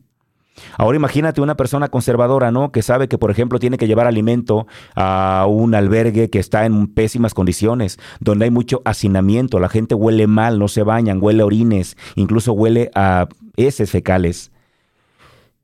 Ahora 0.77 0.95
imagínate 0.95 1.41
una 1.41 1.55
persona 1.55 1.87
conservadora, 1.87 2.51
¿no? 2.51 2.71
Que 2.71 2.81
sabe 2.81 3.07
que, 3.07 3.17
por 3.17 3.31
ejemplo, 3.31 3.59
tiene 3.59 3.77
que 3.77 3.87
llevar 3.87 4.07
alimento 4.07 4.67
a 4.95 5.45
un 5.49 5.73
albergue 5.75 6.29
que 6.29 6.39
está 6.39 6.65
en 6.65 6.87
pésimas 6.87 7.33
condiciones, 7.33 7.99
donde 8.19 8.45
hay 8.45 8.51
mucho 8.51 8.81
hacinamiento, 8.85 9.59
la 9.59 9.69
gente 9.69 9.95
huele 9.95 10.27
mal, 10.27 10.59
no 10.59 10.67
se 10.67 10.83
bañan, 10.83 11.19
huele 11.21 11.43
a 11.43 11.45
orines, 11.45 11.97
incluso 12.15 12.53
huele 12.53 12.91
a 12.95 13.27
heces 13.57 13.91
fecales. 13.91 14.51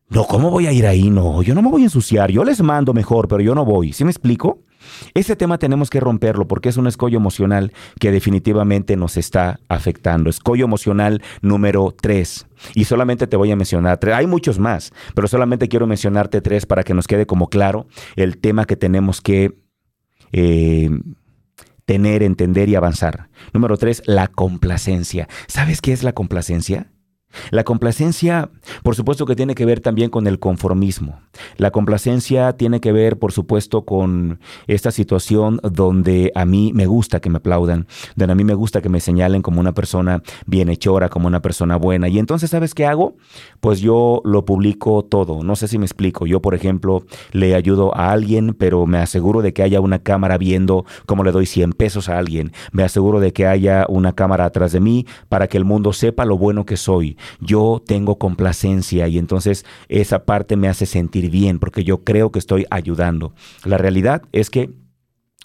No, 0.09 0.25
¿cómo 0.25 0.49
voy 0.49 0.67
a 0.67 0.71
ir 0.71 0.87
ahí? 0.87 1.09
No, 1.09 1.41
yo 1.41 1.53
no 1.53 1.61
me 1.61 1.69
voy 1.69 1.81
a 1.81 1.85
ensuciar. 1.85 2.31
Yo 2.31 2.45
les 2.45 2.61
mando 2.61 2.93
mejor, 2.93 3.27
pero 3.27 3.41
yo 3.41 3.53
no 3.53 3.65
voy. 3.65 3.91
¿Sí 3.91 4.05
me 4.05 4.11
explico? 4.11 4.59
Ese 5.13 5.35
tema 5.35 5.57
tenemos 5.57 5.89
que 5.89 5.99
romperlo 5.99 6.47
porque 6.47 6.69
es 6.69 6.77
un 6.77 6.87
escollo 6.87 7.17
emocional 7.17 7.73
que 7.99 8.11
definitivamente 8.11 8.95
nos 8.95 9.17
está 9.17 9.59
afectando. 9.69 10.29
Escollo 10.29 10.65
emocional 10.65 11.21
número 11.41 11.95
tres. 11.99 12.47
Y 12.73 12.85
solamente 12.85 13.27
te 13.27 13.37
voy 13.37 13.51
a 13.51 13.55
mencionar 13.55 13.97
tres. 13.97 14.15
Hay 14.15 14.27
muchos 14.27 14.59
más, 14.59 14.93
pero 15.15 15.27
solamente 15.27 15.67
quiero 15.67 15.87
mencionarte 15.87 16.41
tres 16.41 16.65
para 16.65 16.83
que 16.83 16.93
nos 16.93 17.07
quede 17.07 17.25
como 17.25 17.49
claro 17.49 17.87
el 18.15 18.37
tema 18.37 18.65
que 18.65 18.75
tenemos 18.75 19.21
que 19.21 19.57
eh, 20.31 20.89
tener, 21.85 22.23
entender 22.23 22.69
y 22.69 22.75
avanzar. 22.75 23.29
Número 23.53 23.77
tres, 23.77 24.03
la 24.05 24.27
complacencia. 24.27 25.27
¿Sabes 25.47 25.81
qué 25.81 25.93
es 25.93 26.03
la 26.03 26.13
complacencia? 26.13 26.91
La 27.51 27.63
complacencia, 27.63 28.49
por 28.83 28.95
supuesto 28.95 29.25
que 29.25 29.35
tiene 29.35 29.55
que 29.55 29.65
ver 29.65 29.79
también 29.79 30.09
con 30.09 30.27
el 30.27 30.39
conformismo. 30.39 31.19
La 31.57 31.71
complacencia 31.71 32.53
tiene 32.53 32.81
que 32.81 32.91
ver, 32.91 33.19
por 33.19 33.31
supuesto, 33.31 33.85
con 33.85 34.39
esta 34.67 34.91
situación 34.91 35.59
donde 35.63 36.31
a 36.35 36.45
mí 36.45 36.71
me 36.73 36.87
gusta 36.87 37.19
que 37.19 37.29
me 37.29 37.37
aplaudan, 37.37 37.87
donde 38.15 38.33
a 38.33 38.35
mí 38.35 38.43
me 38.43 38.53
gusta 38.53 38.81
que 38.81 38.89
me 38.89 38.99
señalen 38.99 39.41
como 39.41 39.59
una 39.59 39.73
persona 39.73 40.21
bienhechora, 40.45 41.09
como 41.09 41.27
una 41.27 41.41
persona 41.41 41.77
buena. 41.77 42.07
Y 42.09 42.19
entonces, 42.19 42.49
¿sabes 42.49 42.73
qué 42.73 42.85
hago? 42.85 43.15
Pues 43.59 43.79
yo 43.79 44.21
lo 44.25 44.45
publico 44.45 45.03
todo. 45.03 45.43
No 45.43 45.55
sé 45.55 45.67
si 45.67 45.77
me 45.77 45.85
explico. 45.85 46.25
Yo, 46.25 46.41
por 46.41 46.55
ejemplo, 46.55 47.03
le 47.31 47.55
ayudo 47.55 47.95
a 47.95 48.11
alguien, 48.11 48.55
pero 48.57 48.85
me 48.87 48.97
aseguro 48.97 49.41
de 49.41 49.53
que 49.53 49.63
haya 49.63 49.79
una 49.79 49.99
cámara 49.99 50.37
viendo 50.37 50.85
cómo 51.05 51.23
le 51.23 51.31
doy 51.31 51.45
100 51.45 51.73
pesos 51.73 52.09
a 52.09 52.17
alguien. 52.17 52.51
Me 52.71 52.83
aseguro 52.83 53.19
de 53.19 53.31
que 53.31 53.47
haya 53.47 53.85
una 53.87 54.13
cámara 54.13 54.45
atrás 54.45 54.71
de 54.71 54.79
mí 54.79 55.05
para 55.29 55.47
que 55.47 55.57
el 55.57 55.65
mundo 55.65 55.93
sepa 55.93 56.25
lo 56.25 56.37
bueno 56.37 56.65
que 56.65 56.77
soy 56.77 57.16
yo 57.39 57.81
tengo 57.85 58.17
complacencia 58.17 59.07
y 59.07 59.17
entonces 59.17 59.65
esa 59.89 60.25
parte 60.25 60.55
me 60.55 60.67
hace 60.67 60.85
sentir 60.85 61.29
bien 61.29 61.59
porque 61.59 61.83
yo 61.83 62.03
creo 62.03 62.31
que 62.31 62.39
estoy 62.39 62.65
ayudando. 62.69 63.33
La 63.63 63.77
realidad 63.77 64.23
es 64.31 64.49
que 64.49 64.71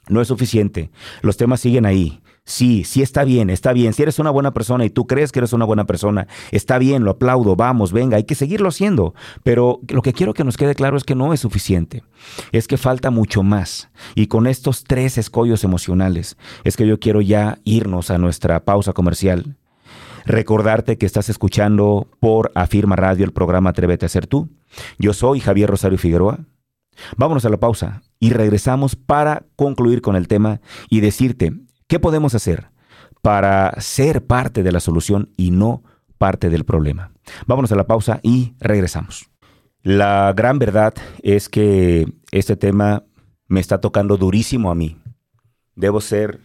no 0.09 0.21
es 0.21 0.29
suficiente. 0.29 0.91
Los 1.23 1.37
temas 1.37 1.61
siguen 1.61 1.87
ahí. 1.87 2.21
Sí, 2.45 2.83
sí 2.83 3.03
está 3.03 3.23
bien, 3.23 3.51
está 3.51 3.73
bien. 3.73 3.93
Si 3.93 4.03
eres 4.03 4.19
una 4.19 4.31
buena 4.31 4.53
persona 4.53 4.85
y 4.85 4.91
tú 4.91 5.07
crees 5.07 5.31
que 5.31 5.39
eres 5.39 5.53
una 5.53 5.65
buena 5.65 5.87
persona, 5.87 6.27
está 6.51 6.79
bien, 6.79 7.05
lo 7.05 7.13
aplaudo, 7.13 7.55
vamos, 7.55 7.93
venga, 7.93 8.17
hay 8.17 8.25
que 8.25 8.35
seguirlo 8.35 8.69
haciendo. 8.69 9.15
Pero 9.45 9.79
lo 9.89 10.03
que 10.03 10.13
quiero 10.13 10.35
que 10.35 10.43
nos 10.43 10.57
quede 10.57 10.75
claro 10.75 10.97
es 10.97 11.05
que 11.05 11.15
no 11.15 11.33
es 11.33 11.41
suficiente. 11.41 12.03
Es 12.51 12.67
que 12.67 12.79
falta 12.79 13.11
mucho 13.11 13.45
más. 13.45 13.91
Y 14.17 14.27
con 14.27 14.49
estos 14.49 14.83
tres 14.83 15.19
escollos 15.19 15.63
emocionales 15.63 16.37
es 16.65 16.77
que 16.77 16.87
yo 16.87 16.99
quiero 16.99 17.21
ya 17.21 17.59
irnos 17.63 18.11
a 18.11 18.19
nuestra 18.19 18.65
pausa 18.65 18.93
comercial 18.93 19.57
Recordarte 20.25 20.99
que 20.99 21.07
estás 21.07 21.29
escuchando 21.29 22.09
por 22.21 22.53
Afirma 22.55 22.97
Radio 22.97 23.25
el 23.25 23.33
programa 23.33 23.71
Atrévete 23.71 24.07
a 24.07 24.09
ser 24.09 24.27
tú. 24.27 24.49
Yo 24.99 25.13
soy 25.13 25.41
Javier 25.41 25.71
Rosario 25.71 25.99
Figueroa. 25.99 26.41
Vámonos 27.17 27.45
a 27.45 27.49
la 27.49 27.57
pausa 27.57 28.03
y 28.21 28.31
regresamos 28.31 28.97
para 28.97 29.45
concluir 29.57 30.03
con 30.03 30.15
el 30.15 30.29
tema 30.29 30.61
y 30.89 31.01
decirte 31.01 31.53
qué 31.89 31.99
podemos 31.99 32.35
hacer 32.35 32.71
para 33.23 33.81
ser 33.81 34.27
parte 34.27 34.63
de 34.63 34.73
la 34.73 34.81
solución 34.81 35.31
y 35.37 35.51
no 35.51 35.83
parte 36.19 36.51
del 36.51 36.65
problema. 36.65 37.13
Vámonos 37.47 37.73
a 37.73 37.77
la 37.77 37.87
pausa 37.87 38.21
y 38.23 38.55
regresamos. 38.61 39.31
La 39.83 40.33
gran 40.37 40.59
verdad 40.59 40.95
es 41.23 41.49
que 41.49 42.07
este 42.31 42.57
tema 42.57 43.05
me 43.49 43.61
está 43.61 43.81
tocando 43.81 44.17
durísimo 44.17 44.71
a 44.71 44.75
mí. 44.75 44.99
Debo 45.75 46.01
ser 46.01 46.41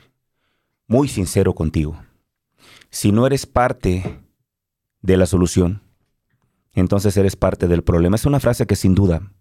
muy 0.88 1.08
sincero 1.08 1.54
contigo 1.54 2.00
si 2.89 3.12
no 3.12 3.26
eres 3.28 3.45
parte 3.45 4.21
de 5.02 5.17
la 5.17 5.26
solución, 5.26 5.82
entonces 6.73 7.17
eres 7.17 7.36
parte 7.36 7.67
del 7.67 7.84
problema. 7.84 8.15
Es 8.15 8.26
una 8.26 8.39
frase 8.39 8.67
que 8.67 8.76
sin 8.76 8.95
duda 8.95 9.32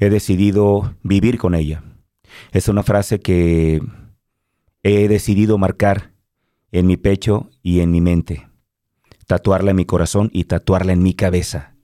he 0.00 0.10
decidido 0.10 0.96
vivir 1.02 1.38
con 1.38 1.54
ella. 1.54 1.84
Es 2.52 2.68
una 2.68 2.82
frase 2.82 3.20
que 3.20 3.80
he 4.82 5.08
decidido 5.08 5.58
marcar 5.58 6.12
en 6.72 6.86
mi 6.86 6.96
pecho 6.96 7.50
y 7.62 7.80
en 7.80 7.90
mi 7.90 8.00
mente, 8.00 8.48
tatuarla 9.26 9.70
en 9.70 9.76
mi 9.76 9.84
corazón 9.84 10.30
y 10.32 10.44
tatuarla 10.44 10.92
en 10.92 11.02
mi 11.02 11.14
cabeza, 11.14 11.74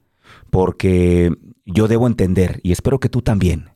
porque 0.51 1.33
yo 1.65 1.89
debo 1.89 2.07
entender, 2.07 2.61
y 2.63 2.73
espero 2.73 2.99
que 2.99 3.11
tú 3.11 3.21
también, 3.23 3.71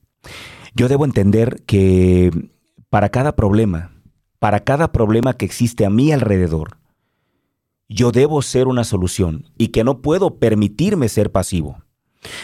yo 0.74 0.88
debo 0.88 1.04
entender 1.04 1.62
que 1.66 2.50
para 2.88 3.10
cada 3.10 3.36
problema, 3.36 3.92
para 4.38 4.60
cada 4.60 4.90
problema 4.90 5.34
que 5.34 5.44
existe 5.44 5.84
a 5.84 5.90
mi 5.90 6.12
alrededor, 6.12 6.78
yo 7.92 8.12
debo 8.12 8.42
ser 8.42 8.68
una 8.68 8.85
solución 8.85 9.44
y 9.59 9.68
que 9.68 9.85
no 9.85 10.00
puedo 10.00 10.37
permitirme 10.37 11.09
ser 11.09 11.31
pasivo. 11.31 11.83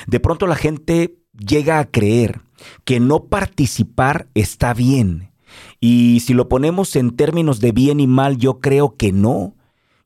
De 0.06 0.20
pronto 0.20 0.46
la 0.46 0.56
gente 0.56 1.18
llega 1.38 1.78
a 1.78 1.90
creer 1.90 2.40
que 2.84 3.00
no 3.00 3.24
participar 3.24 4.28
está 4.34 4.74
bien. 4.74 5.30
Y 5.80 6.20
si 6.20 6.34
lo 6.34 6.48
ponemos 6.48 6.96
en 6.96 7.16
términos 7.16 7.60
de 7.60 7.72
bien 7.72 8.00
y 8.00 8.06
mal, 8.06 8.36
yo 8.36 8.60
creo 8.60 8.96
que 8.96 9.12
no. 9.12 9.54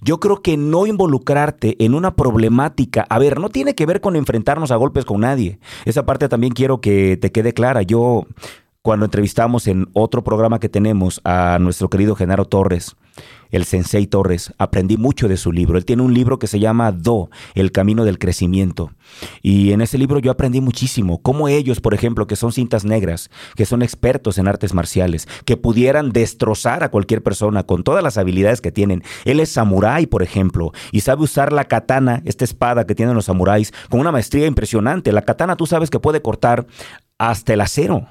Yo 0.04 0.18
creo 0.18 0.42
que 0.42 0.56
no 0.56 0.86
involucrarte 0.86 1.82
en 1.84 1.94
una 1.94 2.16
problemática, 2.16 3.06
a 3.08 3.20
ver, 3.20 3.38
no 3.38 3.50
tiene 3.50 3.76
que 3.76 3.86
ver 3.86 4.00
con 4.00 4.16
enfrentarnos 4.16 4.72
a 4.72 4.76
golpes 4.76 5.04
con 5.04 5.20
nadie. 5.20 5.60
Esa 5.84 6.04
parte 6.04 6.28
también 6.28 6.52
quiero 6.52 6.80
que 6.80 7.16
te 7.16 7.30
quede 7.30 7.54
clara. 7.54 7.82
Yo, 7.82 8.26
cuando 8.82 9.04
entrevistamos 9.04 9.68
en 9.68 9.86
otro 9.92 10.24
programa 10.24 10.58
que 10.58 10.68
tenemos 10.68 11.20
a 11.22 11.58
nuestro 11.60 11.88
querido 11.88 12.16
Genaro 12.16 12.46
Torres, 12.46 12.96
el 13.52 13.64
Sensei 13.64 14.06
Torres, 14.06 14.52
aprendí 14.58 14.96
mucho 14.96 15.28
de 15.28 15.36
su 15.36 15.52
libro. 15.52 15.78
Él 15.78 15.84
tiene 15.84 16.02
un 16.02 16.12
libro 16.12 16.38
que 16.38 16.48
se 16.48 16.58
llama 16.58 16.90
Do, 16.90 17.30
El 17.54 17.70
Camino 17.70 18.04
del 18.04 18.18
Crecimiento. 18.18 18.90
Y 19.42 19.72
en 19.72 19.82
ese 19.82 19.98
libro 19.98 20.18
yo 20.18 20.30
aprendí 20.30 20.60
muchísimo. 20.60 21.22
Cómo 21.22 21.48
ellos, 21.48 21.80
por 21.80 21.94
ejemplo, 21.94 22.26
que 22.26 22.34
son 22.34 22.52
cintas 22.52 22.84
negras, 22.84 23.30
que 23.54 23.66
son 23.66 23.82
expertos 23.82 24.38
en 24.38 24.48
artes 24.48 24.74
marciales, 24.74 25.28
que 25.44 25.56
pudieran 25.56 26.10
destrozar 26.10 26.82
a 26.82 26.90
cualquier 26.90 27.22
persona 27.22 27.62
con 27.62 27.84
todas 27.84 28.02
las 28.02 28.18
habilidades 28.18 28.60
que 28.60 28.72
tienen. 28.72 29.04
Él 29.24 29.38
es 29.38 29.50
samurái, 29.50 30.06
por 30.06 30.22
ejemplo, 30.22 30.72
y 30.90 31.00
sabe 31.00 31.22
usar 31.22 31.52
la 31.52 31.66
katana, 31.66 32.22
esta 32.24 32.44
espada 32.44 32.86
que 32.86 32.94
tienen 32.94 33.14
los 33.14 33.26
samuráis, 33.26 33.72
con 33.90 34.00
una 34.00 34.12
maestría 34.12 34.46
impresionante. 34.46 35.12
La 35.12 35.22
katana 35.22 35.56
tú 35.56 35.66
sabes 35.66 35.90
que 35.90 36.00
puede 36.00 36.22
cortar 36.22 36.66
hasta 37.18 37.52
el 37.52 37.60
acero. 37.60 38.08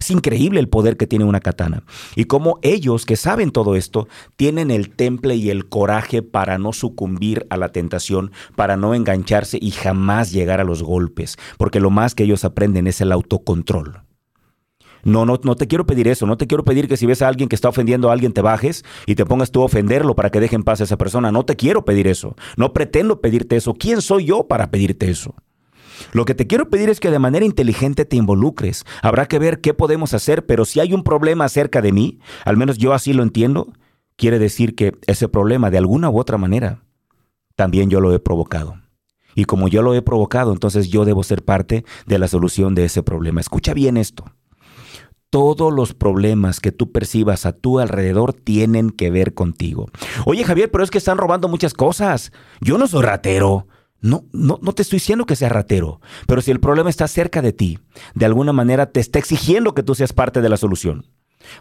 Es 0.00 0.10
increíble 0.10 0.60
el 0.60 0.68
poder 0.68 0.96
que 0.96 1.06
tiene 1.06 1.24
una 1.24 1.40
katana. 1.40 1.82
Y 2.14 2.24
cómo 2.24 2.58
ellos 2.62 3.06
que 3.06 3.16
saben 3.16 3.50
todo 3.50 3.74
esto 3.74 4.08
tienen 4.36 4.70
el 4.70 4.90
temple 4.90 5.36
y 5.36 5.50
el 5.50 5.68
coraje 5.68 6.22
para 6.22 6.58
no 6.58 6.72
sucumbir 6.72 7.46
a 7.50 7.56
la 7.56 7.70
tentación, 7.70 8.32
para 8.56 8.76
no 8.76 8.94
engancharse 8.94 9.58
y 9.60 9.70
jamás 9.70 10.32
llegar 10.32 10.60
a 10.60 10.64
los 10.64 10.82
golpes. 10.82 11.36
Porque 11.56 11.80
lo 11.80 11.90
más 11.90 12.14
que 12.14 12.24
ellos 12.24 12.44
aprenden 12.44 12.86
es 12.86 13.00
el 13.00 13.12
autocontrol. 13.12 14.02
No, 15.04 15.24
no, 15.24 15.38
no 15.42 15.54
te 15.54 15.66
quiero 15.66 15.86
pedir 15.86 16.08
eso, 16.08 16.26
no 16.26 16.36
te 16.36 16.46
quiero 16.46 16.64
pedir 16.64 16.88
que 16.88 16.96
si 16.96 17.06
ves 17.06 17.22
a 17.22 17.28
alguien 17.28 17.48
que 17.48 17.54
está 17.54 17.68
ofendiendo 17.68 18.10
a 18.10 18.12
alguien 18.12 18.32
te 18.32 18.42
bajes 18.42 18.84
y 19.06 19.14
te 19.14 19.24
pongas 19.24 19.50
tú 19.50 19.62
a 19.62 19.66
ofenderlo 19.66 20.14
para 20.14 20.30
que 20.30 20.40
deje 20.40 20.56
en 20.56 20.64
paz 20.64 20.80
a 20.80 20.84
esa 20.84 20.98
persona. 20.98 21.30
No 21.30 21.44
te 21.44 21.56
quiero 21.56 21.84
pedir 21.84 22.08
eso, 22.08 22.36
no 22.56 22.72
pretendo 22.72 23.20
pedirte 23.20 23.56
eso. 23.56 23.74
¿Quién 23.74 24.02
soy 24.02 24.26
yo 24.26 24.48
para 24.48 24.70
pedirte 24.70 25.08
eso? 25.08 25.34
Lo 26.12 26.24
que 26.24 26.34
te 26.34 26.46
quiero 26.46 26.68
pedir 26.70 26.90
es 26.90 27.00
que 27.00 27.10
de 27.10 27.18
manera 27.18 27.44
inteligente 27.44 28.04
te 28.04 28.16
involucres. 28.16 28.84
Habrá 29.02 29.26
que 29.26 29.38
ver 29.38 29.60
qué 29.60 29.74
podemos 29.74 30.14
hacer, 30.14 30.46
pero 30.46 30.64
si 30.64 30.80
hay 30.80 30.92
un 30.92 31.04
problema 31.04 31.44
acerca 31.44 31.82
de 31.82 31.92
mí, 31.92 32.18
al 32.44 32.56
menos 32.56 32.78
yo 32.78 32.92
así 32.92 33.12
lo 33.12 33.22
entiendo, 33.22 33.72
quiere 34.16 34.38
decir 34.38 34.74
que 34.74 34.96
ese 35.06 35.28
problema 35.28 35.70
de 35.70 35.78
alguna 35.78 36.10
u 36.10 36.18
otra 36.18 36.38
manera 36.38 36.82
también 37.56 37.90
yo 37.90 38.00
lo 38.00 38.14
he 38.14 38.18
provocado. 38.18 38.76
Y 39.34 39.44
como 39.44 39.68
yo 39.68 39.82
lo 39.82 39.94
he 39.94 40.02
provocado, 40.02 40.52
entonces 40.52 40.88
yo 40.88 41.04
debo 41.04 41.22
ser 41.22 41.44
parte 41.44 41.84
de 42.06 42.18
la 42.18 42.28
solución 42.28 42.74
de 42.74 42.84
ese 42.84 43.02
problema. 43.02 43.40
Escucha 43.40 43.74
bien 43.74 43.96
esto. 43.96 44.24
Todos 45.30 45.72
los 45.72 45.94
problemas 45.94 46.58
que 46.58 46.72
tú 46.72 46.90
percibas 46.90 47.46
a 47.46 47.52
tu 47.52 47.78
alrededor 47.78 48.32
tienen 48.32 48.90
que 48.90 49.10
ver 49.10 49.34
contigo. 49.34 49.86
Oye 50.24 50.42
Javier, 50.42 50.70
pero 50.70 50.82
es 50.82 50.90
que 50.90 50.98
están 50.98 51.18
robando 51.18 51.48
muchas 51.48 51.74
cosas. 51.74 52.32
Yo 52.60 52.78
no 52.78 52.86
soy 52.86 53.02
ratero. 53.02 53.66
No, 54.00 54.24
no, 54.32 54.58
no 54.62 54.72
te 54.72 54.82
estoy 54.82 54.98
diciendo 54.98 55.26
que 55.26 55.34
seas 55.34 55.50
ratero, 55.50 56.00
pero 56.26 56.40
si 56.40 56.50
el 56.50 56.60
problema 56.60 56.88
está 56.88 57.08
cerca 57.08 57.42
de 57.42 57.52
ti, 57.52 57.78
de 58.14 58.26
alguna 58.26 58.52
manera 58.52 58.86
te 58.86 59.00
está 59.00 59.18
exigiendo 59.18 59.74
que 59.74 59.82
tú 59.82 59.94
seas 59.94 60.12
parte 60.12 60.40
de 60.40 60.48
la 60.48 60.56
solución. 60.56 61.06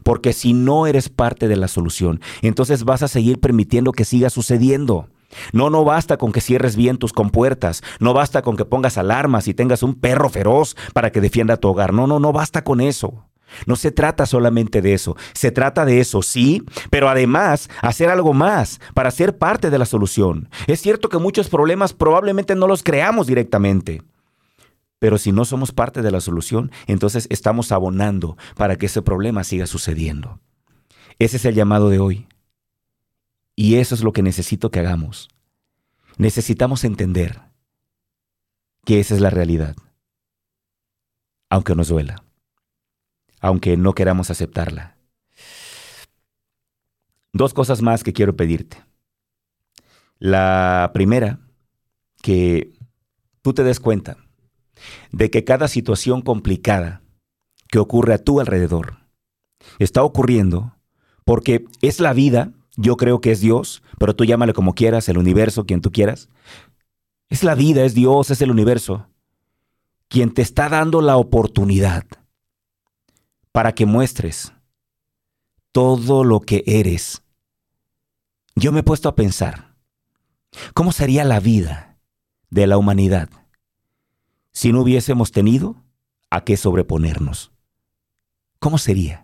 Porque 0.04 0.34
si 0.34 0.54
no 0.54 0.86
eres 0.86 1.10
parte 1.10 1.48
de 1.48 1.56
la 1.56 1.68
solución, 1.68 2.22
entonces 2.42 2.84
vas 2.84 3.04
a 3.04 3.08
seguir 3.08 3.40
permitiendo 3.40 3.92
que 3.92 4.06
siga 4.06 4.30
sucediendo. 4.30 5.08
No, 5.52 5.70
no 5.70 5.84
basta 5.84 6.18
con 6.18 6.32
que 6.32 6.42
cierres 6.42 6.76
bien 6.76 6.98
tus 6.98 7.14
compuertas, 7.14 7.84
no 8.00 8.14
basta 8.14 8.42
con 8.42 8.56
que 8.56 8.66
pongas 8.66 8.98
alarmas 8.98 9.48
y 9.48 9.54
tengas 9.54 9.84
un 9.84 9.96
perro 9.96 10.30
feroz 10.30 10.76
para 10.94 11.12
que 11.12 11.22
defienda 11.22 11.58
tu 11.58 11.68
hogar. 11.68 11.94
No, 11.94 12.08
no, 12.08 12.20
no 12.20 12.32
basta 12.32 12.64
con 12.64 12.82
eso. 12.82 13.27
No 13.66 13.76
se 13.76 13.92
trata 13.92 14.26
solamente 14.26 14.82
de 14.82 14.94
eso, 14.94 15.16
se 15.34 15.52
trata 15.52 15.86
de 15.86 16.00
eso, 16.00 16.22
sí, 16.22 16.64
pero 16.90 17.10
además 17.10 17.70
hacer 17.82 18.10
algo 18.10 18.34
más 18.34 18.80
para 18.94 19.12
ser 19.12 19.38
parte 19.38 19.70
de 19.70 19.78
la 19.78 19.86
solución. 19.86 20.50
Es 20.68 20.82
cierto 20.82 21.10
que 21.10 21.18
muchos 21.18 21.50
problemas 21.50 21.94
probablemente 21.94 22.56
no 22.56 22.68
los 22.68 22.84
creamos 22.84 23.28
directamente, 23.28 24.02
pero 25.00 25.18
si 25.18 25.32
no 25.32 25.46
somos 25.46 25.72
parte 25.72 26.02
de 26.02 26.12
la 26.12 26.22
solución, 26.22 26.72
entonces 26.88 27.28
estamos 27.30 27.72
abonando 27.72 28.38
para 28.56 28.76
que 28.78 28.88
ese 28.88 29.02
problema 29.02 29.44
siga 29.44 29.68
sucediendo. 29.68 30.40
Ese 31.20 31.38
es 31.38 31.46
el 31.46 31.56
llamado 31.56 31.90
de 31.90 32.00
hoy. 32.00 32.28
Y 33.56 33.76
eso 33.76 33.96
es 33.96 34.04
lo 34.04 34.14
que 34.14 34.22
necesito 34.22 34.70
que 34.70 34.80
hagamos. 34.80 35.30
Necesitamos 36.18 36.84
entender 36.84 37.42
que 38.86 39.00
esa 39.00 39.16
es 39.16 39.22
la 39.22 39.30
realidad. 39.30 39.76
Aunque 41.50 41.76
nos 41.76 41.88
duela. 41.88 42.24
Aunque 43.40 43.78
no 43.78 43.94
queramos 43.94 44.30
aceptarla. 44.32 44.98
Dos 47.34 47.54
cosas 47.54 47.82
más 47.82 48.04
que 48.04 48.14
quiero 48.14 48.36
pedirte. 48.36 48.84
La 50.20 50.92
primera, 50.94 51.40
que 52.22 52.74
tú 53.42 53.54
te 53.54 53.64
des 53.64 53.80
cuenta 53.80 54.18
de 55.12 55.30
que 55.30 55.44
cada 55.44 55.68
situación 55.68 56.22
complicada 56.22 57.02
que 57.70 57.80
ocurre 57.80 58.14
a 58.14 58.24
tu 58.24 58.40
alrededor 58.40 58.98
está 59.80 60.04
ocurriendo 60.04 60.74
porque 61.26 61.66
es 61.82 62.00
la 62.00 62.14
vida, 62.14 62.54
yo 62.78 62.96
creo 62.96 63.22
que 63.22 63.32
es 63.32 63.42
Dios, 63.42 63.84
pero 64.00 64.16
tú 64.16 64.24
llámale 64.24 64.54
como 64.54 64.74
quieras, 64.74 65.10
el 65.10 65.18
universo, 65.18 65.66
quien 65.66 65.82
tú 65.82 65.92
quieras. 65.92 66.30
Es 67.30 67.44
la 67.44 67.54
vida, 67.54 67.84
es 67.84 67.94
Dios, 67.94 68.32
es 68.32 68.42
el 68.42 68.50
universo, 68.50 69.08
quien 70.08 70.34
te 70.34 70.42
está 70.42 70.70
dando 70.70 71.02
la 71.02 71.18
oportunidad 71.18 72.06
para 73.58 73.74
que 73.74 73.88
muestres 73.88 74.54
todo 75.72 76.24
lo 76.24 76.42
que 76.42 76.64
eres. 76.68 77.24
Yo 78.56 78.72
me 78.72 78.82
he 78.82 78.84
puesto 78.84 79.10
a 79.10 79.16
pensar, 79.16 79.74
¿cómo 80.76 80.92
sería 80.92 81.24
la 81.24 81.40
vida 81.40 81.98
de 82.52 82.68
la 82.68 82.78
humanidad 82.78 83.30
si 84.52 84.72
no 84.72 84.82
hubiésemos 84.82 85.32
tenido 85.32 85.84
a 86.30 86.42
qué 86.42 86.56
sobreponernos? 86.56 87.52
¿Cómo 88.60 88.78
sería? 88.78 89.22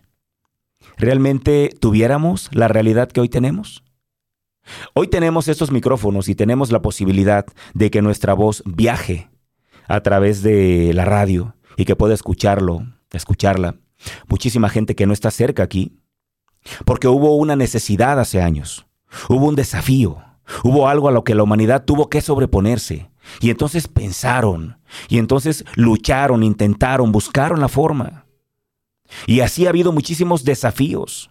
¿Realmente 0.97 1.69
tuviéramos 1.79 2.49
la 2.53 2.67
realidad 2.67 3.11
que 3.11 3.21
hoy 3.21 3.29
tenemos? 3.29 3.83
Hoy 4.95 5.09
tenemos 5.09 5.47
estos 5.47 5.69
micrófonos 5.69 6.27
y 6.27 6.33
tenemos 6.33 6.71
la 6.71 6.81
posibilidad 6.81 7.45
de 7.75 7.91
que 7.91 8.01
nuestra 8.01 8.33
voz 8.33 8.63
viaje 8.65 9.29
a 9.87 10.01
través 10.01 10.41
de 10.41 10.91
la 10.95 11.05
radio 11.05 11.55
y 11.77 11.85
que 11.85 11.95
pueda 11.95 12.15
escucharlo, 12.15 12.87
escucharla. 13.11 13.75
Muchísima 14.27 14.69
gente 14.69 14.95
que 14.95 15.05
no 15.05 15.13
está 15.13 15.31
cerca 15.31 15.63
aquí, 15.63 15.99
porque 16.85 17.07
hubo 17.07 17.35
una 17.35 17.55
necesidad 17.55 18.19
hace 18.19 18.41
años, 18.41 18.85
hubo 19.29 19.47
un 19.47 19.55
desafío, 19.55 20.23
hubo 20.63 20.87
algo 20.87 21.07
a 21.07 21.11
lo 21.11 21.23
que 21.23 21.35
la 21.35 21.43
humanidad 21.43 21.85
tuvo 21.85 22.09
que 22.09 22.21
sobreponerse. 22.21 23.09
Y 23.39 23.49
entonces 23.49 23.87
pensaron, 23.87 24.77
y 25.07 25.17
entonces 25.17 25.63
lucharon, 25.75 26.43
intentaron, 26.43 27.11
buscaron 27.11 27.61
la 27.61 27.69
forma. 27.69 28.25
Y 29.27 29.39
así 29.39 29.65
ha 29.65 29.69
habido 29.69 29.91
muchísimos 29.91 30.43
desafíos, 30.43 31.29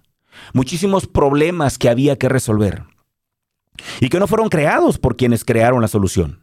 muchísimos 0.55 1.07
problemas 1.07 1.79
que 1.79 1.89
había 1.89 2.17
que 2.17 2.29
resolver. 2.29 2.85
Y 4.01 4.09
que 4.09 4.19
no 4.19 4.27
fueron 4.27 4.49
creados 4.49 4.99
por 4.99 5.17
quienes 5.17 5.45
crearon 5.45 5.83
la 5.83 5.89
solución, 5.89 6.41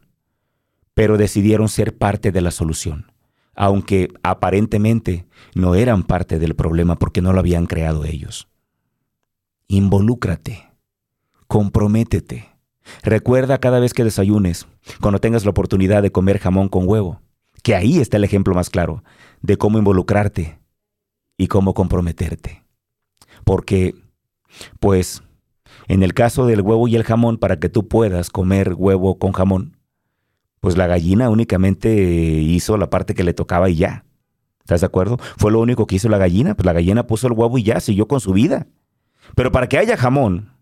pero 0.94 1.16
decidieron 1.16 1.68
ser 1.68 1.96
parte 1.96 2.32
de 2.32 2.40
la 2.40 2.50
solución, 2.50 3.09
aunque 3.60 4.08
aparentemente 4.22 5.26
no 5.54 5.74
eran 5.74 6.02
parte 6.02 6.38
del 6.38 6.54
problema 6.54 6.96
porque 6.96 7.20
no 7.20 7.34
lo 7.34 7.40
habían 7.40 7.66
creado 7.66 8.06
ellos. 8.06 8.48
Involúcrate, 9.68 10.72
comprométete. 11.46 12.56
Recuerda 13.02 13.58
cada 13.58 13.78
vez 13.78 13.92
que 13.92 14.02
desayunes, 14.02 14.66
cuando 15.02 15.18
tengas 15.18 15.44
la 15.44 15.50
oportunidad 15.50 16.02
de 16.02 16.10
comer 16.10 16.38
jamón 16.38 16.70
con 16.70 16.88
huevo, 16.88 17.20
que 17.62 17.74
ahí 17.74 17.98
está 17.98 18.16
el 18.16 18.24
ejemplo 18.24 18.54
más 18.54 18.70
claro 18.70 19.04
de 19.42 19.58
cómo 19.58 19.76
involucrarte 19.76 20.58
y 21.36 21.48
cómo 21.48 21.74
comprometerte. 21.74 22.64
Porque, 23.44 23.94
pues, 24.80 25.22
en 25.86 26.02
el 26.02 26.14
caso 26.14 26.46
del 26.46 26.62
huevo 26.62 26.88
y 26.88 26.96
el 26.96 27.04
jamón, 27.04 27.36
para 27.36 27.60
que 27.60 27.68
tú 27.68 27.88
puedas 27.88 28.30
comer 28.30 28.72
huevo 28.74 29.18
con 29.18 29.32
jamón, 29.32 29.76
pues 30.60 30.76
la 30.76 30.86
gallina 30.86 31.30
únicamente 31.30 31.90
hizo 31.90 32.76
la 32.76 32.90
parte 32.90 33.14
que 33.14 33.24
le 33.24 33.34
tocaba 33.34 33.68
y 33.70 33.76
ya. 33.76 34.04
¿Estás 34.60 34.82
de 34.82 34.86
acuerdo? 34.86 35.18
Fue 35.36 35.50
lo 35.50 35.60
único 35.60 35.86
que 35.86 35.96
hizo 35.96 36.08
la 36.08 36.18
gallina. 36.18 36.54
Pues 36.54 36.66
la 36.66 36.72
gallina 36.72 37.06
puso 37.06 37.26
el 37.26 37.32
huevo 37.32 37.58
y 37.58 37.62
ya, 37.62 37.80
siguió 37.80 38.06
con 38.06 38.20
su 38.20 38.32
vida. 38.32 38.66
Pero 39.34 39.50
para 39.50 39.68
que 39.68 39.78
haya 39.78 39.96
jamón, 39.96 40.52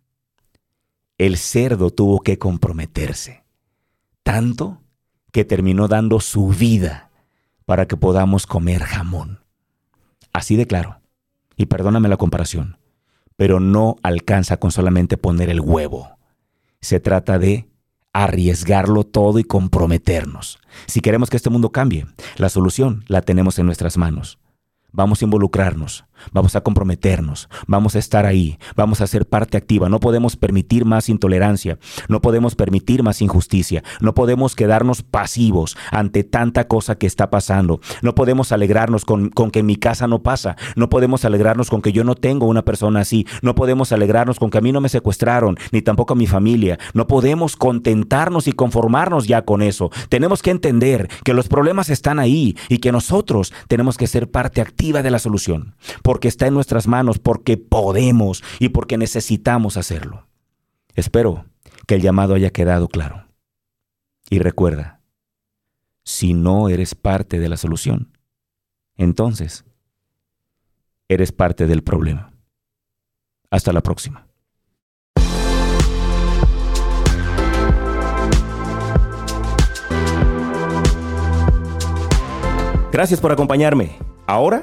el 1.19 1.37
cerdo 1.37 1.91
tuvo 1.91 2.21
que 2.21 2.39
comprometerse. 2.39 3.45
Tanto 4.23 4.81
que 5.33 5.45
terminó 5.45 5.89
dando 5.89 6.21
su 6.21 6.49
vida 6.49 7.11
para 7.67 7.87
que 7.87 7.97
podamos 7.97 8.47
comer 8.47 8.83
jamón. 8.83 9.41
Así 10.33 10.57
de 10.57 10.67
claro. 10.67 11.01
Y 11.57 11.67
perdóname 11.67 12.09
la 12.09 12.17
comparación, 12.17 12.79
pero 13.37 13.59
no 13.59 13.97
alcanza 14.03 14.59
con 14.59 14.71
solamente 14.71 15.17
poner 15.17 15.51
el 15.51 15.61
huevo. 15.61 16.17
Se 16.81 17.01
trata 17.01 17.39
de 17.39 17.68
arriesgarlo 18.13 19.05
todo 19.05 19.39
y 19.39 19.45
comprometernos. 19.45 20.59
Si 20.87 21.01
queremos 21.01 21.31
que 21.31 21.37
este 21.37 21.51
mundo 21.51 21.71
cambie, 21.71 22.07
la 22.37 22.49
solución 22.49 23.05
la 23.07 23.23
tenemos 23.23 23.59
en 23.59 23.67
nuestras 23.67 23.97
manos. 23.97 24.39
Vamos 24.91 25.21
a 25.21 25.25
involucrarnos, 25.27 26.05
vamos 26.33 26.57
a 26.57 26.63
comprometernos, 26.63 27.49
vamos 27.67 27.97
a 27.97 27.99
estar 27.99 28.27
ahí, 28.27 28.59
vamos 28.77 29.01
a 29.01 29.07
ser 29.07 29.27
parte 29.27 29.57
activa. 29.57 29.89
No 29.89 30.01
podemos 30.01 30.37
permitir 30.37 30.85
más 30.85 31.09
intolerancia, 31.09 31.79
no 32.09 32.21
podemos 32.21 32.55
permitir 32.55 33.03
más 33.03 33.23
injusticia, 33.23 33.83
no 34.01 34.15
podemos 34.15 34.55
quedarnos 34.55 35.03
pasivos 35.03 35.77
ante 35.91 36.25
tanta 36.25 36.69
cosa 36.69 36.97
que 36.97 37.07
está 37.07 37.31
pasando. 37.31 37.81
No 38.03 38.15
podemos 38.15 38.53
alegrarnos 38.53 39.05
con, 39.05 39.31
con, 39.31 39.51
que 39.51 39.61
en 39.61 39.67
mi 39.67 39.77
casa 39.77 40.07
no 40.07 40.23
pasa, 40.23 40.57
no 40.77 40.89
podemos 40.89 41.25
alegrarnos 41.25 41.71
con 41.71 41.83
que 41.83 41.93
yo 41.93 42.05
no 42.05 42.15
tengo 42.15 42.47
una 42.47 42.63
persona 42.63 43.01
así, 43.01 43.27
no 43.43 43.55
podemos 43.55 43.93
alegrarnos 43.93 44.39
con 44.39 44.51
que 44.51 44.59
a 44.59 44.61
mí 44.61 44.73
no 44.73 44.81
me 44.81 44.89
secuestraron, 44.89 45.57
ni 45.73 45.83
tampoco 45.83 46.15
a 46.15 46.17
mi 46.17 46.27
familia. 46.27 46.79
No 46.95 47.07
podemos 47.07 47.57
contentarnos 47.57 48.49
y 48.49 48.53
conformarnos 48.53 49.27
ya 49.27 49.43
con 49.43 49.63
eso. 49.63 49.91
Tenemos 50.09 50.43
que 50.43 50.51
entender 50.51 51.09
que 51.25 51.35
los 51.35 51.49
problemas 51.49 51.91
están 51.91 52.19
ahí 52.19 52.57
y 52.69 52.79
que 52.79 52.93
nosotros 52.93 53.53
tenemos 53.69 53.97
que 53.97 54.07
ser 54.07 54.31
parte 54.31 54.61
activa 54.61 55.03
de 55.03 55.11
la 55.11 55.19
solución, 55.19 55.75
porque 56.09 56.29
está 56.29 56.47
en 56.47 56.55
nuestras 56.55 56.87
manos, 56.87 57.19
porque 57.19 57.59
podemos 57.59 58.43
y 58.59 58.71
porque 58.71 58.97
necesitamos 58.97 59.77
hacerlo. 59.77 60.27
Espero 60.95 61.45
que 61.87 61.97
el 61.97 62.01
llamado 62.01 62.35
haya 62.35 62.49
quedado 62.49 62.89
claro. 62.89 63.27
Y 64.31 64.39
recuerda, 64.39 65.03
si 66.05 66.33
no 66.33 66.71
eres 66.71 66.95
parte 66.95 67.39
de 67.39 67.51
la 67.51 67.59
solución, 67.59 68.17
entonces 68.97 69.67
eres 71.09 71.31
parte 71.31 71.67
del 71.67 71.83
problema. 71.83 72.33
Hasta 73.51 73.75
la 73.75 73.83
próxima. 73.83 74.27
Gracias 82.91 83.21
por 83.21 83.31
acompañarme. 83.31 83.99
Ahora 84.27 84.63